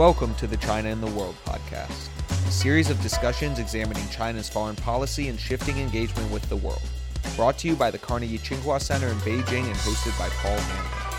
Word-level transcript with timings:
Welcome 0.00 0.34
to 0.36 0.46
the 0.46 0.56
China 0.56 0.88
in 0.88 1.02
the 1.02 1.08
World 1.08 1.36
podcast, 1.44 2.08
a 2.48 2.50
series 2.50 2.88
of 2.88 2.98
discussions 3.02 3.58
examining 3.58 4.08
China's 4.08 4.48
foreign 4.48 4.76
policy 4.76 5.28
and 5.28 5.38
shifting 5.38 5.76
engagement 5.76 6.32
with 6.32 6.48
the 6.48 6.56
world. 6.56 6.80
Brought 7.36 7.58
to 7.58 7.68
you 7.68 7.76
by 7.76 7.90
the 7.90 7.98
Carnegie 7.98 8.38
Tsinghua 8.38 8.80
Center 8.80 9.08
in 9.08 9.16
Beijing 9.18 9.66
and 9.66 9.76
hosted 9.76 10.18
by 10.18 10.30
Paul 10.30 10.56
Haenle. 10.56 11.10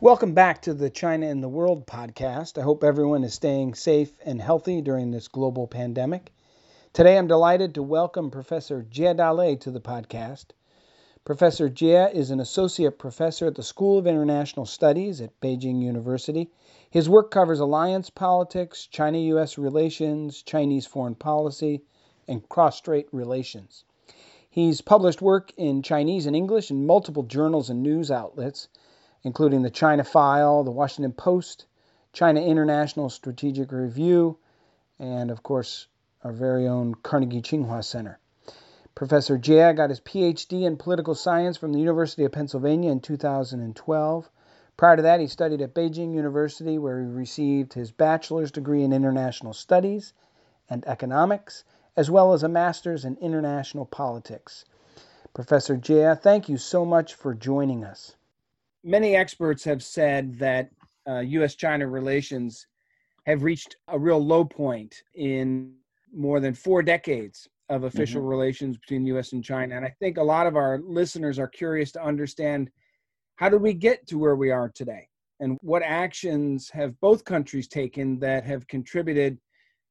Welcome 0.00 0.32
back 0.32 0.62
to 0.62 0.72
the 0.72 0.88
China 0.88 1.26
in 1.26 1.42
the 1.42 1.48
World 1.50 1.86
podcast. 1.86 2.56
I 2.56 2.62
hope 2.62 2.82
everyone 2.82 3.22
is 3.22 3.34
staying 3.34 3.74
safe 3.74 4.12
and 4.24 4.40
healthy 4.40 4.80
during 4.80 5.10
this 5.10 5.28
global 5.28 5.66
pandemic. 5.66 6.33
Today 6.94 7.18
I'm 7.18 7.26
delighted 7.26 7.74
to 7.74 7.82
welcome 7.82 8.30
Professor 8.30 8.86
Jie 8.88 9.16
Dalei 9.16 9.58
to 9.62 9.72
the 9.72 9.80
podcast. 9.80 10.52
Professor 11.24 11.68
Jie 11.68 12.14
is 12.14 12.30
an 12.30 12.38
associate 12.38 13.00
professor 13.00 13.48
at 13.48 13.56
the 13.56 13.64
School 13.64 13.98
of 13.98 14.06
International 14.06 14.64
Studies 14.64 15.20
at 15.20 15.40
Beijing 15.40 15.82
University. 15.82 16.52
His 16.88 17.08
work 17.08 17.32
covers 17.32 17.58
alliance 17.58 18.10
politics, 18.10 18.86
China 18.86 19.18
US 19.18 19.58
relations, 19.58 20.40
Chinese 20.40 20.86
foreign 20.86 21.16
policy, 21.16 21.82
and 22.28 22.48
cross 22.48 22.76
strait 22.76 23.08
relations. 23.10 23.82
He's 24.48 24.80
published 24.80 25.20
work 25.20 25.52
in 25.56 25.82
Chinese 25.82 26.26
and 26.26 26.36
English 26.36 26.70
in 26.70 26.86
multiple 26.86 27.24
journals 27.24 27.70
and 27.70 27.82
news 27.82 28.12
outlets 28.12 28.68
including 29.24 29.62
the 29.62 29.70
China 29.70 30.04
File, 30.04 30.62
the 30.62 30.70
Washington 30.70 31.12
Post, 31.12 31.66
China 32.12 32.40
International 32.40 33.10
Strategic 33.10 33.72
Review, 33.72 34.38
and 35.00 35.32
of 35.32 35.42
course, 35.42 35.88
our 36.24 36.32
very 36.32 36.66
own 36.66 36.94
Carnegie 36.96 37.42
Tsinghua 37.42 37.84
Center. 37.84 38.18
Professor 38.96 39.38
Jie 39.38 39.72
got 39.74 39.90
his 39.90 40.00
PhD 40.00 40.64
in 40.64 40.76
political 40.76 41.14
science 41.14 41.56
from 41.56 41.72
the 41.72 41.78
University 41.78 42.24
of 42.24 42.32
Pennsylvania 42.32 42.90
in 42.90 43.00
2012. 43.00 44.30
Prior 44.76 44.96
to 44.96 45.02
that, 45.02 45.20
he 45.20 45.28
studied 45.28 45.60
at 45.60 45.74
Beijing 45.74 46.14
University, 46.14 46.78
where 46.78 47.00
he 47.00 47.06
received 47.06 47.74
his 47.74 47.92
bachelor's 47.92 48.50
degree 48.50 48.82
in 48.82 48.92
international 48.92 49.52
studies 49.52 50.14
and 50.68 50.84
economics, 50.86 51.64
as 51.96 52.10
well 52.10 52.32
as 52.32 52.42
a 52.42 52.48
master's 52.48 53.04
in 53.04 53.16
international 53.18 53.86
politics. 53.86 54.64
Professor 55.34 55.76
Jie, 55.76 56.16
thank 56.16 56.48
you 56.48 56.56
so 56.56 56.84
much 56.84 57.14
for 57.14 57.34
joining 57.34 57.84
us 57.84 58.16
many 58.84 59.16
experts 59.16 59.64
have 59.64 59.82
said 59.82 60.38
that 60.38 60.70
uh, 61.08 61.20
U.S. 61.20 61.54
China 61.54 61.88
relations 61.88 62.66
have 63.26 63.42
reached 63.42 63.76
a 63.88 63.98
real 63.98 64.24
low 64.24 64.44
point 64.44 65.02
in 65.14 65.72
more 66.14 66.40
than 66.40 66.54
four 66.54 66.82
decades 66.82 67.48
of 67.68 67.84
official 67.84 68.20
mm-hmm. 68.20 68.30
relations 68.30 68.76
between 68.76 69.02
the 69.02 69.08
U.S. 69.08 69.32
and 69.32 69.42
China. 69.42 69.76
And 69.76 69.84
I 69.84 69.94
think 70.00 70.16
a 70.16 70.22
lot 70.22 70.46
of 70.46 70.56
our 70.56 70.80
listeners 70.84 71.38
are 71.38 71.48
curious 71.48 71.92
to 71.92 72.04
understand 72.04 72.70
how 73.36 73.48
did 73.48 73.60
we 73.60 73.74
get 73.74 74.06
to 74.08 74.18
where 74.18 74.36
we 74.36 74.50
are 74.50 74.70
today? 74.74 75.08
And 75.40 75.58
what 75.62 75.82
actions 75.82 76.70
have 76.70 76.98
both 77.00 77.24
countries 77.24 77.66
taken 77.66 78.18
that 78.20 78.44
have 78.44 78.66
contributed 78.68 79.38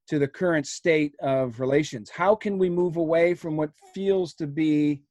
to 0.07 0.19
the 0.19 0.27
current 0.27 0.67
state 0.67 1.13
of 1.21 1.59
relations? 1.59 2.09
How 2.09 2.35
can 2.35 2.57
we 2.57 2.69
move 2.69 2.97
away 2.97 3.33
from 3.33 3.57
what 3.57 3.71
feels 3.93 4.33
to 4.35 4.47
be 4.47 5.01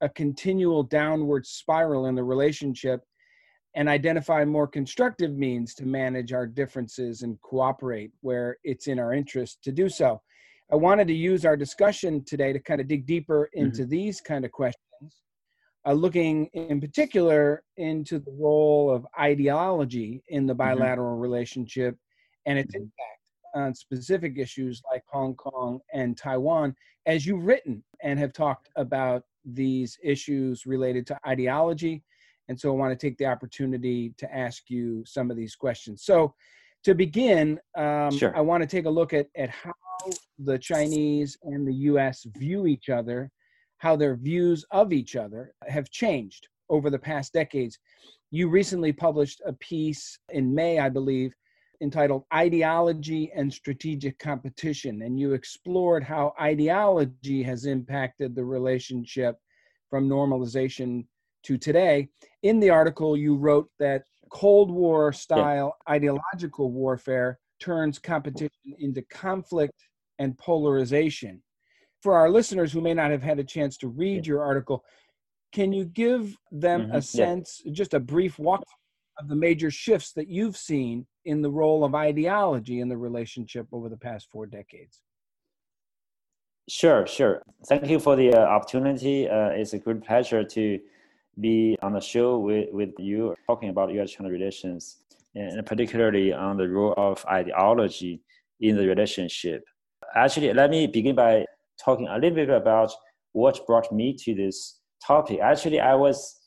a 0.00 0.08
continual 0.08 0.82
downward 0.82 1.46
spiral 1.46 2.06
in 2.06 2.14
the 2.14 2.22
relationship 2.22 3.00
and 3.74 3.88
identify 3.88 4.44
more 4.44 4.68
constructive 4.68 5.36
means 5.36 5.74
to 5.74 5.84
manage 5.84 6.32
our 6.32 6.46
differences 6.46 7.22
and 7.22 7.40
cooperate 7.40 8.12
where 8.20 8.58
it's 8.62 8.86
in 8.86 8.98
our 8.98 9.12
interest 9.12 9.58
to 9.64 9.72
do 9.72 9.88
so. 9.88 10.20
I 10.72 10.76
wanted 10.76 11.08
to 11.08 11.14
use 11.14 11.44
our 11.44 11.56
discussion 11.56 12.24
today 12.24 12.52
to 12.52 12.58
kind 12.58 12.80
of 12.80 12.88
dig 12.88 13.06
deeper 13.06 13.48
into 13.52 13.82
mm-hmm. 13.82 13.90
these 13.90 14.20
kind 14.20 14.44
of 14.44 14.52
questions, 14.52 15.22
uh, 15.86 15.92
looking 15.92 16.46
in 16.54 16.80
particular 16.80 17.62
into 17.76 18.18
the 18.18 18.32
role 18.38 18.90
of 18.90 19.06
ideology 19.18 20.22
in 20.28 20.46
the 20.46 20.52
mm-hmm. 20.52 20.76
bilateral 20.76 21.14
mm-hmm. 21.14 21.22
relationship 21.22 21.96
and 22.46 22.58
its 22.58 22.74
mm-hmm. 22.74 22.82
impact 22.82 23.20
on 23.54 23.74
specific 23.74 24.38
issues 24.38 24.82
like 24.90 25.02
Hong 25.12 25.34
Kong 25.36 25.80
and 25.92 26.16
Taiwan, 26.16 26.74
as 27.06 27.24
you've 27.24 27.44
written 27.44 27.84
and 28.02 28.18
have 28.18 28.32
talked 28.32 28.68
about 28.76 29.22
these 29.44 29.98
issues 30.02 30.66
related 30.66 31.06
to 31.06 31.18
ideology 31.26 32.02
and 32.48 32.58
so 32.58 32.70
I 32.70 32.76
want 32.76 32.98
to 32.98 33.06
take 33.06 33.16
the 33.18 33.26
opportunity 33.26 34.14
to 34.18 34.34
ask 34.34 34.64
you 34.68 35.04
some 35.06 35.30
of 35.30 35.36
these 35.36 35.54
questions. 35.54 36.02
So, 36.04 36.34
to 36.84 36.94
begin, 36.94 37.58
um, 37.76 38.16
sure. 38.16 38.36
I 38.36 38.40
want 38.40 38.62
to 38.62 38.66
take 38.66 38.84
a 38.84 38.90
look 38.90 39.12
at, 39.12 39.26
at 39.36 39.50
how 39.50 39.72
the 40.38 40.58
Chinese 40.58 41.36
and 41.42 41.66
the 41.66 41.74
US 41.74 42.26
view 42.36 42.66
each 42.66 42.88
other, 42.90 43.30
how 43.78 43.96
their 43.96 44.16
views 44.16 44.64
of 44.70 44.92
each 44.92 45.16
other 45.16 45.54
have 45.66 45.90
changed 45.90 46.46
over 46.68 46.90
the 46.90 46.98
past 46.98 47.32
decades. 47.32 47.78
You 48.30 48.48
recently 48.48 48.92
published 48.92 49.40
a 49.46 49.52
piece 49.54 50.18
in 50.30 50.54
May, 50.54 50.78
I 50.78 50.88
believe, 50.88 51.32
entitled 51.80 52.24
Ideology 52.32 53.30
and 53.34 53.52
Strategic 53.52 54.18
Competition, 54.18 55.02
and 55.02 55.18
you 55.18 55.32
explored 55.32 56.04
how 56.04 56.34
ideology 56.40 57.42
has 57.42 57.66
impacted 57.66 58.34
the 58.34 58.44
relationship 58.44 59.36
from 59.90 60.08
normalization 60.08 61.06
to 61.44 61.58
today. 61.58 62.08
In 62.42 62.58
the 62.58 62.70
article, 62.70 63.16
you 63.16 63.36
wrote 63.36 63.68
that 63.78 64.04
Cold 64.34 64.70
War 64.70 65.12
style 65.12 65.76
yeah. 65.86 65.94
ideological 65.94 66.72
warfare 66.72 67.38
turns 67.60 68.00
competition 68.00 68.74
into 68.80 69.00
conflict 69.02 69.80
and 70.18 70.36
polarization. 70.36 71.40
For 72.02 72.14
our 72.16 72.28
listeners 72.28 72.72
who 72.72 72.80
may 72.80 72.94
not 72.94 73.12
have 73.12 73.22
had 73.22 73.38
a 73.38 73.44
chance 73.44 73.76
to 73.78 73.88
read 73.88 74.26
yeah. 74.26 74.30
your 74.30 74.42
article, 74.42 74.84
can 75.52 75.72
you 75.72 75.84
give 75.84 76.36
them 76.50 76.82
mm-hmm. 76.82 76.96
a 76.96 77.02
sense, 77.02 77.62
yeah. 77.64 77.72
just 77.72 77.94
a 77.94 78.00
brief 78.00 78.38
walk 78.40 78.64
of 79.20 79.28
the 79.28 79.36
major 79.36 79.70
shifts 79.70 80.12
that 80.14 80.28
you've 80.28 80.56
seen 80.56 81.06
in 81.24 81.40
the 81.40 81.50
role 81.50 81.84
of 81.84 81.94
ideology 81.94 82.80
in 82.80 82.88
the 82.88 82.96
relationship 82.96 83.68
over 83.72 83.88
the 83.88 83.96
past 83.96 84.28
four 84.32 84.46
decades? 84.46 85.00
Sure, 86.68 87.06
sure. 87.06 87.40
Thank 87.68 87.86
you 87.88 88.00
for 88.00 88.16
the 88.16 88.34
uh, 88.34 88.38
opportunity. 88.38 89.28
Uh, 89.28 89.50
it's 89.50 89.74
a 89.74 89.78
good 89.78 90.02
pleasure 90.02 90.42
to 90.42 90.80
be 91.40 91.76
on 91.82 91.92
the 91.92 92.00
show 92.00 92.38
with, 92.38 92.68
with 92.72 92.90
you 92.98 93.34
talking 93.46 93.68
about 93.68 93.92
U.S.-China 93.92 94.30
relations, 94.30 94.98
and 95.34 95.64
particularly 95.66 96.32
on 96.32 96.56
the 96.56 96.68
role 96.68 96.94
of 96.96 97.24
ideology 97.26 98.22
in 98.60 98.76
the 98.76 98.86
relationship. 98.86 99.64
Actually, 100.14 100.52
let 100.52 100.70
me 100.70 100.86
begin 100.86 101.14
by 101.16 101.44
talking 101.82 102.06
a 102.08 102.14
little 102.14 102.36
bit 102.36 102.50
about 102.50 102.92
what 103.32 103.66
brought 103.66 103.90
me 103.92 104.16
to 104.16 104.34
this 104.34 104.80
topic. 105.04 105.40
Actually, 105.40 105.80
I 105.80 105.94
was 105.94 106.40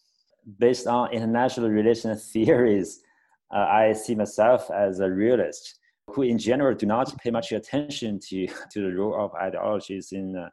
based 0.60 0.88
on 0.88 1.12
international 1.12 1.70
relations 1.70 2.30
theories. 2.34 3.02
Uh, 3.54 3.60
I 3.70 3.94
see 3.94 4.16
myself 4.16 4.70
as 4.72 5.00
a 5.00 5.10
realist 5.10 5.80
who, 6.08 6.22
in 6.22 6.38
general, 6.38 6.76
do 6.76 6.86
not 6.86 7.16
pay 7.18 7.30
much 7.30 7.52
attention 7.52 8.20
to, 8.30 8.48
to 8.72 8.82
the 8.82 8.96
role 8.96 9.16
of 9.24 9.34
ideologies 9.36 10.12
in 10.12 10.36
uh, 10.36 10.50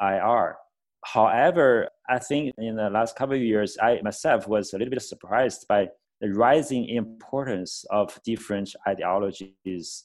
IR. 0.00 0.56
However, 1.04 1.88
I 2.08 2.18
think 2.18 2.54
in 2.58 2.76
the 2.76 2.90
last 2.90 3.16
couple 3.16 3.36
of 3.36 3.42
years, 3.42 3.76
I 3.80 4.00
myself 4.02 4.48
was 4.48 4.72
a 4.72 4.78
little 4.78 4.90
bit 4.90 5.02
surprised 5.02 5.66
by 5.68 5.88
the 6.20 6.32
rising 6.32 6.88
importance 6.88 7.84
of 7.90 8.18
different 8.24 8.74
ideologies 8.88 10.04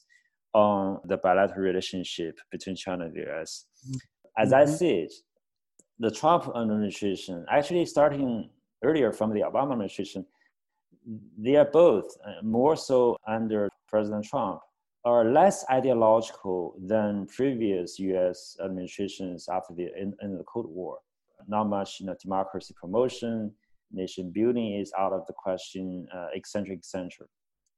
on 0.52 1.00
the 1.04 1.16
bilateral 1.16 1.60
relationship 1.60 2.38
between 2.50 2.76
China 2.76 3.06
and 3.06 3.14
the 3.14 3.30
US. 3.32 3.66
As 4.36 4.50
mm-hmm. 4.50 4.54
I 4.54 4.64
see 4.66 4.90
it, 4.90 5.12
the 5.98 6.10
Trump 6.10 6.50
administration, 6.54 7.46
actually 7.50 7.86
starting 7.86 8.50
earlier 8.82 9.12
from 9.12 9.32
the 9.32 9.40
Obama 9.40 9.72
administration, 9.72 10.26
they 11.38 11.56
are 11.56 11.70
both 11.70 12.16
uh, 12.26 12.42
more 12.42 12.76
so 12.76 13.16
under 13.26 13.70
President 13.88 14.24
Trump 14.24 14.60
are 15.04 15.24
less 15.24 15.64
ideological 15.70 16.74
than 16.78 17.26
previous 17.26 17.98
U.S. 17.98 18.56
administrations 18.62 19.48
after 19.48 19.72
the 19.74 19.88
end 19.98 20.14
of 20.22 20.38
the 20.38 20.44
Cold 20.44 20.66
War. 20.68 20.98
Not 21.48 21.68
much, 21.68 22.00
you 22.00 22.06
know, 22.06 22.16
democracy 22.20 22.74
promotion, 22.78 23.52
nation 23.92 24.30
building 24.30 24.74
is 24.74 24.92
out 24.98 25.12
of 25.12 25.26
the 25.26 25.32
question, 25.32 26.06
uh, 26.14 26.26
etc.. 26.34 26.76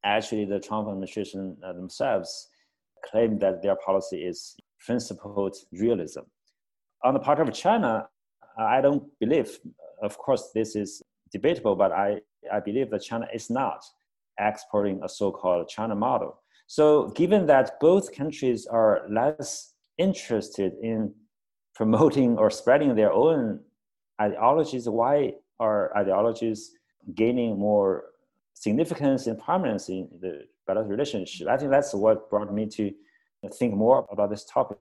Actually, 0.05 0.45
the 0.47 0.59
Trump 0.59 0.89
administration 0.89 1.57
uh, 1.65 1.73
themselves 1.73 2.49
claim 3.09 3.39
that 3.39 3.63
their 3.63 3.77
policy 3.77 4.19
is 4.25 4.57
principled 4.85 5.57
realism. 5.73 6.23
On 7.05 7.15
the 7.15 7.21
part 7.21 7.39
of 7.41 7.53
China, 7.53 8.09
I 8.59 8.81
don't 8.81 9.05
believe. 9.21 9.61
Of 10.03 10.19
course, 10.19 10.51
this 10.53 10.75
is 10.75 11.03
debatable, 11.31 11.77
but 11.77 11.93
I, 11.93 12.21
I 12.53 12.59
believe 12.59 12.91
that 12.91 13.03
China 13.03 13.29
is 13.33 13.49
not 13.49 13.85
exporting 14.41 15.01
a 15.05 15.09
so-called 15.09 15.69
China 15.69 15.95
model 15.95 16.42
so, 16.67 17.09
given 17.11 17.47
that 17.47 17.79
both 17.81 18.15
countries 18.15 18.67
are 18.67 19.03
less 19.11 19.75
interested 19.99 20.73
in 20.83 21.15
promoting 21.75 22.39
or 22.39 22.51
spreading 22.51 22.95
their 22.95 23.13
own 23.13 23.61
ideologies, 24.21 24.89
why 24.89 25.35
are 25.61 25.97
ideologies 25.97 26.73
gaining 27.15 27.59
more 27.59 28.05
significance 28.55 29.27
and 29.27 29.39
prominence 29.39 29.89
in 29.89 30.09
the 30.21 30.45
bilateral 30.67 30.91
relationship? 30.91 31.49
I 31.49 31.57
think 31.57 31.71
that's 31.71 31.95
what 31.95 32.31
brought 32.31 32.53
me 32.53 32.67
to 32.67 32.93
think 33.55 33.75
more 33.75 34.07
about 34.11 34.31
this 34.31 34.45
topic. 34.45 34.79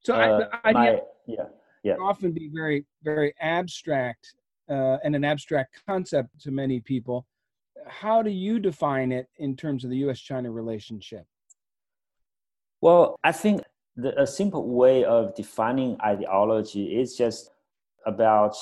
So, 0.00 0.14
uh, 0.14 0.48
I, 0.64 0.68
I, 0.68 0.72
my, 0.72 1.00
yeah, 1.26 1.44
yeah. 1.82 1.94
often 2.00 2.32
be 2.32 2.50
very, 2.52 2.84
very 3.02 3.34
abstract 3.40 4.34
uh, 4.68 4.98
and 5.02 5.16
an 5.16 5.24
abstract 5.24 5.82
concept 5.86 6.40
to 6.40 6.50
many 6.50 6.80
people. 6.80 7.26
How 7.86 8.22
do 8.22 8.30
you 8.30 8.58
define 8.58 9.12
it 9.12 9.28
in 9.38 9.56
terms 9.56 9.84
of 9.84 9.90
the 9.90 9.96
U.S. 9.98 10.20
China 10.20 10.50
relationship? 10.50 11.26
Well, 12.80 13.18
I 13.24 13.32
think 13.32 13.62
the, 13.96 14.20
a 14.20 14.26
simple 14.26 14.68
way 14.68 15.04
of 15.04 15.34
defining 15.34 15.96
ideology 16.04 16.98
is 17.00 17.16
just 17.16 17.50
about 18.06 18.56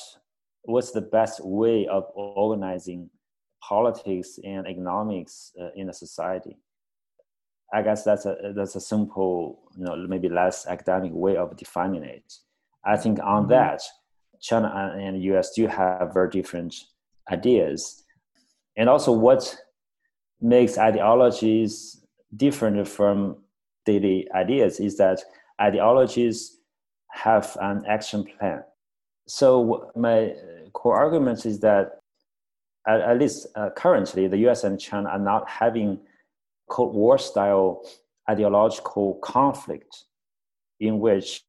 what's 0.62 0.92
the 0.92 1.00
best 1.00 1.44
way 1.44 1.86
of 1.86 2.04
organizing 2.14 3.10
politics 3.62 4.38
and 4.44 4.66
economics 4.66 5.52
uh, 5.60 5.70
in 5.74 5.88
a 5.88 5.92
society. 5.92 6.58
I 7.74 7.82
guess 7.82 8.04
that's 8.04 8.26
a 8.26 8.52
that's 8.54 8.76
a 8.76 8.80
simple, 8.80 9.60
you 9.76 9.84
know, 9.84 9.96
maybe 9.96 10.28
less 10.28 10.66
academic 10.66 11.12
way 11.14 11.36
of 11.36 11.56
defining 11.56 12.04
it. 12.04 12.32
I 12.84 12.96
think 12.96 13.18
on 13.22 13.44
mm-hmm. 13.44 13.50
that, 13.52 13.82
China 14.40 14.94
and 14.98 15.16
the 15.16 15.20
US 15.34 15.52
do 15.52 15.66
have 15.68 16.12
very 16.12 16.28
different 16.28 16.74
ideas. 17.30 18.01
And 18.76 18.88
also 18.88 19.12
what 19.12 19.56
makes 20.40 20.78
ideologies 20.78 22.04
different 22.36 22.88
from 22.88 23.36
daily 23.84 24.28
ideas 24.34 24.80
is 24.80 24.96
that 24.96 25.22
ideologies 25.60 26.58
have 27.10 27.56
an 27.60 27.84
action 27.86 28.24
plan. 28.24 28.62
So 29.26 29.90
my 29.94 30.34
core 30.72 30.96
argument 30.96 31.46
is 31.46 31.60
that 31.60 32.00
at, 32.86 33.00
at 33.00 33.18
least 33.18 33.46
uh, 33.54 33.70
currently 33.76 34.26
the 34.26 34.38
US 34.48 34.64
and 34.64 34.80
China 34.80 35.10
are 35.10 35.18
not 35.18 35.48
having 35.48 36.00
Cold 36.68 36.94
War 36.94 37.18
style 37.18 37.82
ideological 38.28 39.14
conflict 39.16 40.04
in 40.80 40.98
which 40.98 41.42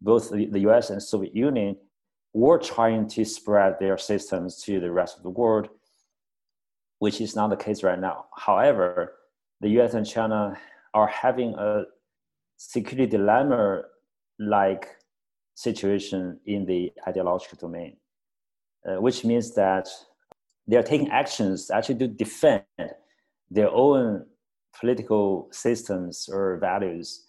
both 0.00 0.30
the, 0.30 0.46
the 0.46 0.60
US 0.68 0.90
and 0.90 1.02
Soviet 1.02 1.34
Union 1.34 1.76
were 2.34 2.58
trying 2.58 3.08
to 3.08 3.24
spread 3.24 3.76
their 3.80 3.96
systems 3.96 4.62
to 4.62 4.78
the 4.78 4.90
rest 4.90 5.16
of 5.16 5.22
the 5.22 5.30
world, 5.30 5.68
which 6.98 7.20
is 7.20 7.36
not 7.36 7.50
the 7.50 7.56
case 7.56 7.82
right 7.82 7.98
now. 7.98 8.26
However, 8.36 9.14
the 9.60 9.68
US 9.80 9.94
and 9.94 10.06
China 10.06 10.58
are 10.94 11.06
having 11.06 11.54
a 11.54 11.84
security 12.56 13.06
dilemma 13.06 13.82
like 14.38 14.88
situation 15.54 16.38
in 16.46 16.66
the 16.66 16.92
ideological 17.06 17.58
domain, 17.58 17.96
uh, 18.88 19.00
which 19.00 19.24
means 19.24 19.54
that 19.54 19.88
they 20.66 20.76
are 20.76 20.82
taking 20.82 21.10
actions 21.10 21.70
actually 21.70 21.98
to 21.98 22.08
defend 22.08 22.64
their 23.50 23.70
own 23.70 24.26
political 24.78 25.48
systems 25.52 26.28
or 26.30 26.58
values, 26.58 27.28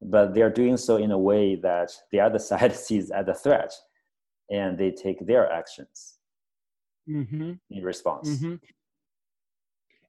but 0.00 0.34
they 0.34 0.42
are 0.42 0.50
doing 0.50 0.76
so 0.76 0.96
in 0.96 1.10
a 1.10 1.18
way 1.18 1.56
that 1.56 1.90
the 2.12 2.20
other 2.20 2.38
side 2.50 2.74
sees 2.74 3.10
as 3.10 3.28
a 3.28 3.34
threat 3.34 3.72
and 4.50 4.78
they 4.78 4.90
take 4.90 5.26
their 5.26 5.50
actions 5.50 6.16
mm-hmm. 7.08 7.52
in 7.70 7.82
response. 7.82 8.28
Mm-hmm. 8.28 8.54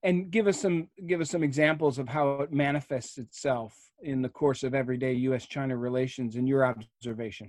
And 0.07 0.31
give 0.31 0.47
us 0.47 0.59
some 0.61 0.87
give 1.05 1.19
us 1.23 1.29
some 1.29 1.43
examples 1.43 1.99
of 1.99 2.07
how 2.07 2.25
it 2.43 2.51
manifests 2.51 3.17
itself 3.17 3.73
in 4.01 4.21
the 4.21 4.29
course 4.29 4.61
of 4.63 4.73
everyday 4.73 5.13
U.S.-China 5.29 5.75
relations, 5.89 6.35
in 6.39 6.47
your 6.47 6.65
observation. 6.65 7.47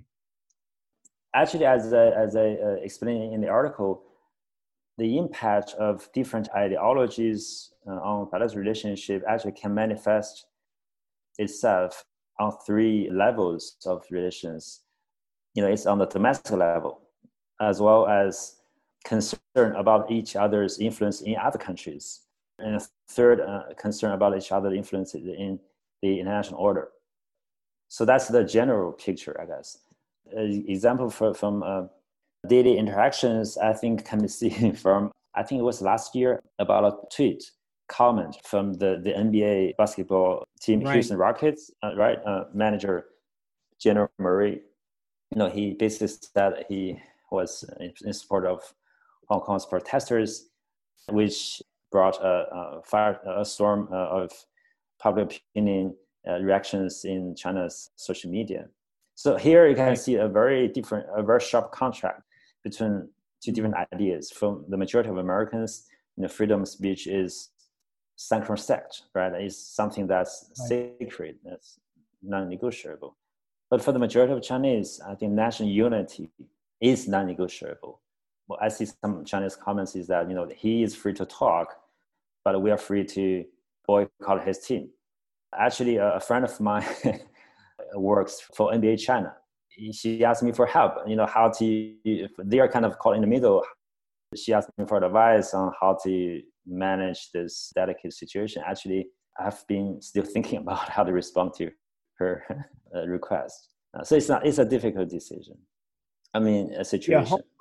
Actually, 1.34 1.66
as 1.66 1.92
I, 1.92 2.06
as 2.24 2.36
I 2.36 2.48
uh, 2.66 2.76
explained 2.88 3.32
in 3.34 3.40
the 3.40 3.48
article, 3.48 4.02
the 4.96 5.18
impact 5.18 5.74
of 5.78 6.08
different 6.12 6.48
ideologies 6.64 7.42
uh, 7.86 8.00
on 8.10 8.28
bilateral 8.30 8.62
relationship 8.64 9.22
actually 9.28 9.52
can 9.52 9.72
manifest 9.72 10.46
itself 11.38 12.04
on 12.40 12.50
three 12.66 13.08
levels 13.12 13.76
of 13.86 14.04
relations 14.10 14.80
you 15.58 15.64
know, 15.64 15.68
it's 15.68 15.86
on 15.86 15.98
the 15.98 16.06
domestic 16.06 16.52
level, 16.52 17.00
as 17.60 17.80
well 17.80 18.06
as 18.06 18.60
concern 19.04 19.74
about 19.76 20.08
each 20.08 20.36
other's 20.36 20.78
influence 20.78 21.20
in 21.20 21.36
other 21.36 21.58
countries. 21.58 22.20
And 22.58 22.76
a 22.76 22.80
third, 23.08 23.40
uh, 23.40 23.74
concern 23.76 24.12
about 24.12 24.36
each 24.36 24.52
other 24.52 24.72
influence 24.72 25.14
in 25.14 25.60
the 26.02 26.20
international 26.20 26.60
order. 26.60 26.88
So 27.88 28.04
that's 28.04 28.28
the 28.28 28.44
general 28.44 28.92
picture, 28.92 29.36
I 29.40 29.46
guess. 29.46 29.78
An 30.32 30.64
example 30.68 31.08
for, 31.08 31.32
from 31.34 31.62
uh, 31.62 31.84
daily 32.46 32.76
interactions, 32.76 33.56
I 33.56 33.72
think 33.72 34.04
can 34.04 34.20
be 34.20 34.28
seen 34.28 34.74
from, 34.84 35.10
I 35.34 35.42
think 35.42 35.60
it 35.60 35.64
was 35.64 35.80
last 35.80 36.14
year, 36.14 36.42
about 36.58 36.84
a 36.84 36.96
tweet 37.14 37.50
comment 37.88 38.36
from 38.44 38.74
the, 38.74 39.00
the 39.02 39.12
NBA 39.12 39.76
basketball 39.76 40.44
team 40.60 40.82
right. 40.82 40.94
Houston 40.94 41.16
Rockets, 41.16 41.70
uh, 41.82 41.96
right? 41.96 42.18
Uh, 42.26 42.44
manager 42.52 43.06
General 43.80 44.10
Morey 44.18 44.60
you 45.30 45.38
know, 45.38 45.48
he 45.48 45.74
basically 45.74 46.08
said 46.08 46.64
he 46.68 46.98
was 47.30 47.64
in 47.80 48.12
support 48.12 48.46
of 48.46 48.74
Hong 49.28 49.40
Kong's 49.40 49.66
protesters, 49.66 50.48
which 51.10 51.62
brought 51.90 52.20
a, 52.22 52.78
a 52.78 52.82
fire, 52.82 53.20
a 53.26 53.44
storm 53.44 53.88
uh, 53.92 53.96
of 53.96 54.32
public 55.00 55.42
opinion 55.52 55.94
uh, 56.28 56.38
reactions 56.40 57.04
in 57.04 57.34
China's 57.34 57.90
social 57.96 58.30
media. 58.30 58.68
So 59.14 59.36
here 59.36 59.66
you 59.68 59.74
can 59.74 59.96
see 59.96 60.16
a 60.16 60.28
very 60.28 60.68
different, 60.68 61.06
a 61.16 61.22
very 61.22 61.40
sharp 61.40 61.72
contrast 61.72 62.22
between 62.62 63.08
two 63.42 63.52
different 63.52 63.76
ideas. 63.92 64.30
From 64.30 64.64
the 64.68 64.76
majority 64.76 65.10
of 65.10 65.18
Americans, 65.18 65.86
you 66.16 66.22
know, 66.22 66.28
freedom 66.28 66.62
of 66.62 66.68
speech 66.68 67.06
is 67.06 67.50
sacrosanct, 68.16 69.02
right? 69.14 69.32
It's 69.32 69.56
something 69.56 70.06
that's 70.06 70.50
right. 70.60 70.94
sacred, 71.00 71.36
that's 71.44 71.78
non-negotiable. 72.22 73.16
But 73.70 73.82
for 73.82 73.92
the 73.92 73.98
majority 73.98 74.32
of 74.32 74.42
Chinese, 74.42 75.00
I 75.06 75.14
think 75.14 75.32
national 75.32 75.68
unity 75.68 76.30
is 76.80 77.06
non-negotiable. 77.08 78.00
Well, 78.48 78.58
I 78.62 78.68
see 78.68 78.86
some 78.86 79.24
Chinese 79.24 79.56
comments 79.56 79.94
is 79.94 80.06
that 80.08 80.28
you 80.28 80.34
know 80.34 80.48
he 80.54 80.82
is 80.82 80.94
free 80.94 81.12
to 81.14 81.26
talk, 81.26 81.76
but 82.44 82.60
we 82.60 82.70
are 82.70 82.78
free 82.78 83.04
to 83.04 83.44
boycott 83.86 84.46
his 84.46 84.58
team. 84.60 84.90
Actually, 85.56 85.96
a 85.96 86.20
friend 86.20 86.44
of 86.44 86.58
mine 86.60 86.84
works 87.94 88.40
for 88.54 88.72
NBA 88.72 88.98
China. 88.98 89.34
She 89.92 90.24
asked 90.24 90.42
me 90.42 90.52
for 90.52 90.66
help. 90.66 90.94
You 91.06 91.16
know 91.16 91.26
how 91.26 91.50
to. 91.50 91.94
They 92.44 92.58
are 92.58 92.68
kind 92.68 92.86
of 92.86 92.98
caught 92.98 93.16
in 93.16 93.20
the 93.20 93.26
middle. 93.26 93.64
She 94.34 94.52
asked 94.52 94.70
me 94.78 94.84
for 94.86 95.02
advice 95.02 95.54
on 95.54 95.72
how 95.80 95.98
to 96.04 96.40
manage 96.66 97.30
this 97.32 97.72
delicate 97.74 98.12
situation. 98.12 98.62
Actually, 98.66 99.08
I've 99.38 99.66
been 99.66 100.00
still 100.00 100.24
thinking 100.34 100.58
about 100.58 100.88
how 100.88 101.04
to 101.04 101.12
respond 101.12 101.52
to 101.58 101.70
her 102.18 102.44
request. 103.06 103.68
So 104.04 104.16
it's 104.16 104.28
not 104.28 104.46
it's 104.46 104.58
a 104.58 104.64
difficult 104.64 105.08
decision. 105.08 105.56
I 106.34 106.40
mean, 106.40 106.74
a 106.74 106.84
situation. 106.84 107.38
Yeah, 107.38 107.57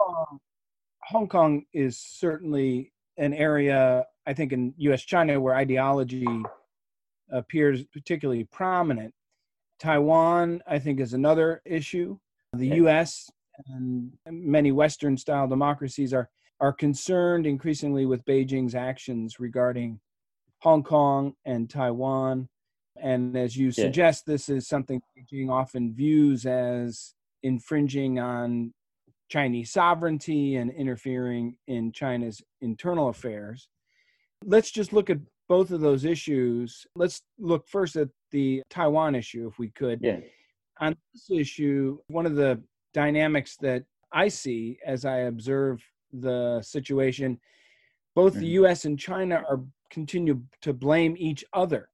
Hong 1.10 1.28
Kong, 1.28 1.66
is 1.74 1.98
certainly 1.98 2.92
an 3.18 3.34
area 3.34 4.06
I 4.26 4.34
think 4.34 4.52
in 4.52 4.74
U.S. 4.78 5.04
China 5.04 5.40
where 5.40 5.56
ideology 5.56 6.28
appears 7.32 7.84
particularly 7.86 8.44
prominent. 8.44 9.14
Taiwan, 9.80 10.62
I 10.68 10.80
think, 10.80 11.00
is 11.00 11.14
another 11.14 11.62
issue. 11.66 12.18
The 12.54 12.68
U.S. 12.78 13.30
and 13.68 14.12
many 14.30 14.72
Western-style 14.72 15.48
democracies 15.48 16.14
are 16.14 16.30
are 16.60 16.74
concerned 16.74 17.46
increasingly 17.46 18.06
with 18.06 18.26
Beijing's 18.26 18.74
actions 18.74 19.40
regarding 19.40 20.00
Hong 20.60 20.84
Kong 20.84 21.34
and 21.46 21.70
Taiwan. 21.70 22.50
And 23.00 23.38
as 23.38 23.56
you 23.56 23.68
yeah. 23.68 23.74
suggest, 23.74 24.26
this 24.26 24.50
is 24.50 24.68
something 24.68 25.00
Beijing 25.16 25.52
often 25.52 25.94
views 25.94 26.48
as 26.48 27.14
infringing 27.44 28.18
on 28.20 28.74
Chinese 29.30 29.72
sovereignty 29.72 30.56
and 30.56 30.72
interfering 30.72 31.56
in 31.68 31.92
China's 31.92 32.42
internal 32.62 33.10
affairs. 33.10 33.68
Let's 34.46 34.72
just 34.72 34.94
look 34.94 35.10
at 35.10 35.20
both 35.50 35.72
of 35.72 35.82
those 35.82 36.06
issues. 36.06 36.86
Let's 36.96 37.22
look 37.40 37.68
first 37.68 37.96
at 37.96 38.10
the 38.32 38.62
Taiwan 38.70 39.16
issue, 39.16 39.48
if 39.48 39.60
we 39.60 39.70
could. 39.70 40.00
Yeah. 40.02 40.20
On 40.80 40.96
this 41.14 41.30
issue, 41.32 41.98
one 42.08 42.26
of 42.26 42.36
the 42.36 42.62
dynamics 42.94 43.58
that 43.62 43.84
I 44.12 44.28
see 44.28 44.78
as 44.86 45.06
I 45.06 45.20
observe 45.20 45.82
the 46.14 46.62
situation, 46.62 47.40
both 48.16 48.34
mm-hmm. 48.34 48.42
the 48.42 48.48
US 48.48 48.86
and 48.86 49.00
China 49.00 49.44
are 49.50 49.62
continue 49.90 50.42
to 50.62 50.74
blame 50.74 51.16
each 51.18 51.46
other 51.54 51.90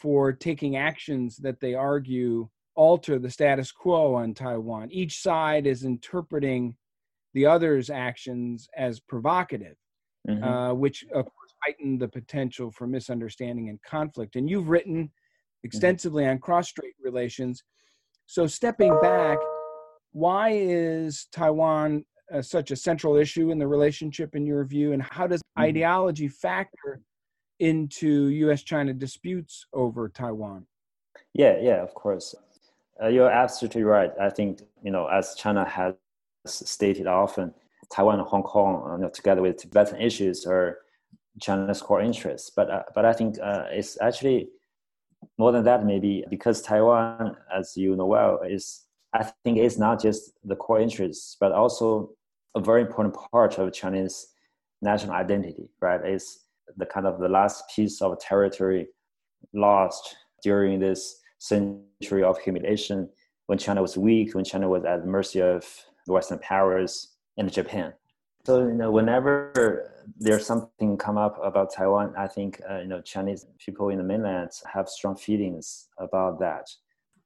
for 0.00 0.32
taking 0.32 0.76
actions 0.76 1.36
that 1.36 1.60
they 1.60 1.74
argue 1.74 2.48
alter 2.78 3.18
the 3.18 3.28
status 3.28 3.72
quo 3.72 4.14
on 4.14 4.32
Taiwan. 4.32 4.88
Each 4.92 5.20
side 5.20 5.66
is 5.66 5.82
interpreting 5.82 6.76
the 7.34 7.44
other's 7.44 7.90
actions 7.90 8.68
as 8.76 9.00
provocative, 9.00 9.74
mm-hmm. 10.28 10.44
uh, 10.44 10.74
which 10.74 11.04
of 11.12 11.24
course 11.24 11.54
heighten 11.64 11.98
the 11.98 12.06
potential 12.06 12.70
for 12.70 12.86
misunderstanding 12.86 13.68
and 13.68 13.82
conflict. 13.82 14.36
And 14.36 14.48
you've 14.48 14.68
written 14.68 15.10
extensively 15.64 16.22
mm-hmm. 16.22 16.30
on 16.30 16.38
cross-strait 16.38 16.94
relations. 17.02 17.64
So 18.26 18.46
stepping 18.46 18.96
back, 19.02 19.38
why 20.12 20.50
is 20.52 21.26
Taiwan 21.32 22.04
uh, 22.32 22.42
such 22.42 22.70
a 22.70 22.76
central 22.76 23.16
issue 23.16 23.50
in 23.50 23.58
the 23.58 23.66
relationship 23.66 24.36
in 24.36 24.46
your 24.46 24.64
view, 24.64 24.92
and 24.92 25.02
how 25.02 25.26
does 25.26 25.40
mm-hmm. 25.40 25.64
ideology 25.64 26.28
factor 26.28 27.00
into 27.58 28.28
U.S. 28.28 28.62
China 28.62 28.92
disputes 28.94 29.66
over 29.72 30.08
Taiwan? 30.08 30.64
Yeah, 31.34 31.56
yeah, 31.60 31.82
of 31.82 31.94
course. 31.94 32.34
Uh, 33.00 33.08
you're 33.08 33.30
absolutely 33.30 33.84
right. 33.84 34.12
I 34.20 34.30
think 34.30 34.62
you 34.82 34.90
know, 34.90 35.06
as 35.06 35.34
China 35.34 35.64
has 35.64 35.94
stated 36.46 37.06
often, 37.06 37.54
Taiwan 37.90 38.18
and 38.18 38.28
Hong 38.28 38.42
Kong, 38.42 38.96
you 38.96 39.02
know, 39.02 39.08
together 39.08 39.42
with 39.42 39.56
Tibetan 39.56 40.00
issues, 40.00 40.46
are 40.46 40.78
China's 41.40 41.80
core 41.80 42.00
interests. 42.00 42.50
But 42.50 42.70
uh, 42.70 42.82
but 42.94 43.04
I 43.04 43.12
think 43.12 43.38
uh, 43.42 43.64
it's 43.70 44.00
actually 44.00 44.48
more 45.38 45.52
than 45.52 45.64
that. 45.64 45.84
Maybe 45.84 46.24
because 46.28 46.60
Taiwan, 46.60 47.36
as 47.54 47.76
you 47.76 47.94
know 47.96 48.06
well, 48.06 48.40
is 48.42 48.84
I 49.12 49.30
think 49.44 49.58
it's 49.58 49.78
not 49.78 50.02
just 50.02 50.32
the 50.44 50.56
core 50.56 50.80
interests, 50.80 51.36
but 51.38 51.52
also 51.52 52.10
a 52.54 52.60
very 52.60 52.82
important 52.82 53.16
part 53.30 53.58
of 53.58 53.72
Chinese 53.72 54.28
national 54.82 55.14
identity. 55.14 55.70
Right? 55.80 56.00
It's 56.04 56.46
the 56.76 56.86
kind 56.86 57.06
of 57.06 57.20
the 57.20 57.28
last 57.28 57.64
piece 57.74 58.02
of 58.02 58.18
territory 58.18 58.88
lost 59.54 60.16
during 60.42 60.78
this 60.80 61.20
century 61.38 62.22
of 62.22 62.38
humiliation 62.38 63.08
when 63.46 63.58
China 63.58 63.82
was 63.82 63.96
weak, 63.96 64.34
when 64.34 64.44
China 64.44 64.68
was 64.68 64.84
at 64.84 65.02
the 65.02 65.06
mercy 65.06 65.40
of 65.40 65.64
the 66.06 66.12
Western 66.12 66.38
powers 66.38 67.16
and 67.36 67.52
Japan. 67.52 67.92
So 68.44 68.66
you 68.66 68.74
know, 68.74 68.90
whenever 68.90 69.92
there's 70.18 70.46
something 70.46 70.96
come 70.96 71.18
up 71.18 71.38
about 71.42 71.72
Taiwan, 71.72 72.14
I 72.16 72.28
think 72.28 72.60
uh, 72.68 72.78
you 72.78 72.88
know 72.88 73.00
Chinese 73.00 73.46
people 73.58 73.90
in 73.90 73.98
the 73.98 74.04
mainland 74.04 74.50
have 74.72 74.88
strong 74.88 75.16
feelings 75.16 75.88
about 75.98 76.38
that. 76.40 76.68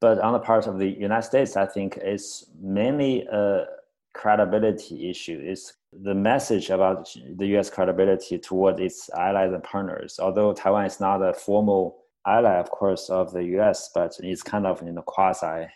But 0.01 0.19
on 0.19 0.33
the 0.33 0.41
part 0.41 0.67
of 0.67 0.79
the 0.79 0.89
United 0.89 1.23
States, 1.23 1.57
I 1.57 1.67
think 1.67 1.97
it's 1.99 2.51
mainly 2.61 3.23
a 3.27 3.67
credibility 4.15 5.09
issue. 5.09 5.41
It's 5.45 5.75
the 5.93 6.15
message 6.15 6.71
about 6.71 7.09
the 7.37 7.47
U.S. 7.49 7.71
credibility 7.71 8.39
toward 8.39 8.81
its 8.81 9.09
allies 9.11 9.53
and 9.53 9.63
partners. 9.63 10.19
Although 10.21 10.55
Taiwan 10.55 10.87
is 10.87 10.99
not 10.99 11.23
a 11.23 11.33
formal 11.33 12.02
ally, 12.27 12.59
of 12.59 12.71
course, 12.71 13.11
of 13.11 13.33
the 13.33 13.45
U.S., 13.57 13.91
but 13.95 14.17
it's 14.21 14.43
kind 14.43 14.67
of 14.67 14.83
you 14.83 14.93
know 14.93 15.03
quasi 15.03 15.67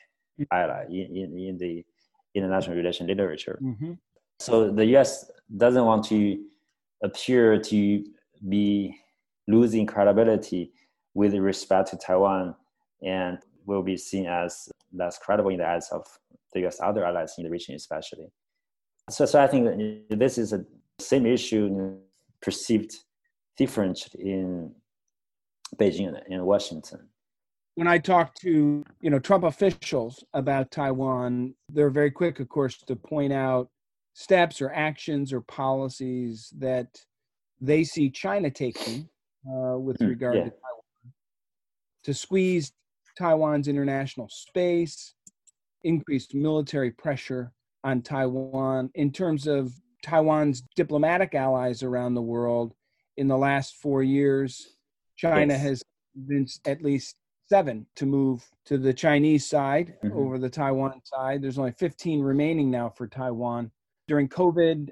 ally 0.52 0.84
in, 0.88 1.16
in, 1.16 1.38
in 1.38 1.58
the 1.58 1.84
international 2.34 2.76
relation 2.76 3.06
literature. 3.06 3.58
Mm-hmm. 3.62 3.92
So 4.38 4.70
the 4.70 4.84
U.S. 4.86 5.30
doesn't 5.56 5.84
want 5.84 6.04
to 6.06 6.38
appear 7.02 7.58
to 7.60 8.04
be 8.48 8.96
losing 9.48 9.86
credibility 9.86 10.72
with 11.14 11.34
respect 11.34 11.90
to 11.90 11.96
Taiwan 11.96 12.54
and 13.02 13.38
will 13.64 13.82
be 13.82 13.96
seen 13.96 14.26
as 14.26 14.68
less 14.92 15.18
credible 15.18 15.50
in 15.50 15.58
the 15.58 15.68
eyes 15.68 15.88
of 15.90 16.06
the 16.52 16.60
U.S. 16.60 16.78
other 16.82 17.04
allies 17.04 17.34
in 17.38 17.44
the 17.44 17.50
region, 17.50 17.74
especially. 17.74 18.26
So, 19.08 19.24
so 19.24 19.42
I 19.42 19.46
think 19.46 20.08
this 20.10 20.36
is 20.36 20.52
a 20.52 20.64
same 20.98 21.26
issue 21.26 21.96
perceived 22.40 22.94
different 23.56 24.08
in 24.14 24.74
Beijing 25.76 26.20
and 26.30 26.44
Washington. 26.44 27.08
When 27.74 27.88
I 27.88 27.98
talk 27.98 28.34
to 28.36 28.84
you 29.00 29.10
know 29.10 29.18
Trump 29.18 29.44
officials 29.44 30.24
about 30.32 30.70
Taiwan, 30.70 31.54
they're 31.68 31.90
very 31.90 32.10
quick, 32.10 32.40
of 32.40 32.48
course, 32.48 32.78
to 32.78 32.96
point 32.96 33.32
out 33.32 33.68
steps 34.14 34.62
or 34.62 34.72
actions 34.72 35.32
or 35.32 35.42
policies 35.42 36.52
that 36.58 36.88
they 37.60 37.84
see 37.84 38.08
China 38.08 38.50
taking 38.50 39.08
uh, 39.46 39.78
with 39.78 39.98
mm, 39.98 40.08
regard 40.08 40.36
yeah. 40.36 40.44
to 40.44 40.50
Taiwan 40.50 41.12
to 42.04 42.14
squeeze 42.14 42.72
Taiwan's 43.18 43.66
international 43.66 44.28
space, 44.30 45.14
increased 45.82 46.34
military 46.34 46.92
pressure 46.92 47.52
on 47.82 48.00
Taiwan 48.00 48.90
in 48.94 49.10
terms 49.10 49.46
of 49.46 49.72
Taiwan's 50.04 50.62
diplomatic 50.76 51.34
allies 51.34 51.82
around 51.82 52.14
the 52.14 52.22
world. 52.22 52.74
In 53.16 53.26
the 53.28 53.36
last 53.36 53.76
four 53.76 54.02
years, 54.02 54.75
China 55.16 55.54
yes. 55.54 55.62
has 55.62 55.82
convinced 56.14 56.66
at 56.66 56.82
least 56.82 57.16
seven 57.48 57.86
to 57.96 58.06
move 58.06 58.48
to 58.64 58.78
the 58.78 58.92
Chinese 58.92 59.48
side 59.48 59.94
mm-hmm. 60.02 60.16
over 60.16 60.38
the 60.38 60.50
Taiwan 60.50 61.00
side. 61.04 61.42
There's 61.42 61.58
only 61.58 61.72
15 61.72 62.20
remaining 62.20 62.70
now 62.70 62.90
for 62.90 63.06
Taiwan. 63.06 63.70
During 64.08 64.28
COVID, 64.28 64.90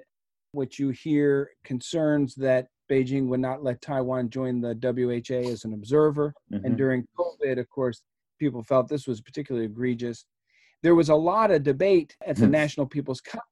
what 0.52 0.78
you 0.78 0.90
hear 0.90 1.50
concerns 1.64 2.34
that 2.36 2.68
Beijing 2.90 3.26
would 3.26 3.40
not 3.40 3.64
let 3.64 3.80
Taiwan 3.80 4.30
join 4.30 4.60
the 4.60 4.74
WHA 4.74 5.50
as 5.50 5.64
an 5.64 5.72
observer. 5.72 6.34
Mm-hmm. 6.52 6.64
And 6.64 6.76
during 6.76 7.06
COVID, 7.18 7.58
of 7.58 7.68
course, 7.68 8.02
people 8.38 8.62
felt 8.62 8.88
this 8.88 9.06
was 9.06 9.20
particularly 9.20 9.66
egregious. 9.66 10.26
There 10.82 10.94
was 10.94 11.08
a 11.08 11.14
lot 11.14 11.50
of 11.50 11.62
debate 11.62 12.16
at 12.26 12.36
the 12.36 12.42
mm-hmm. 12.42 12.52
National 12.52 12.86
People's 12.86 13.20
Congress 13.20 13.44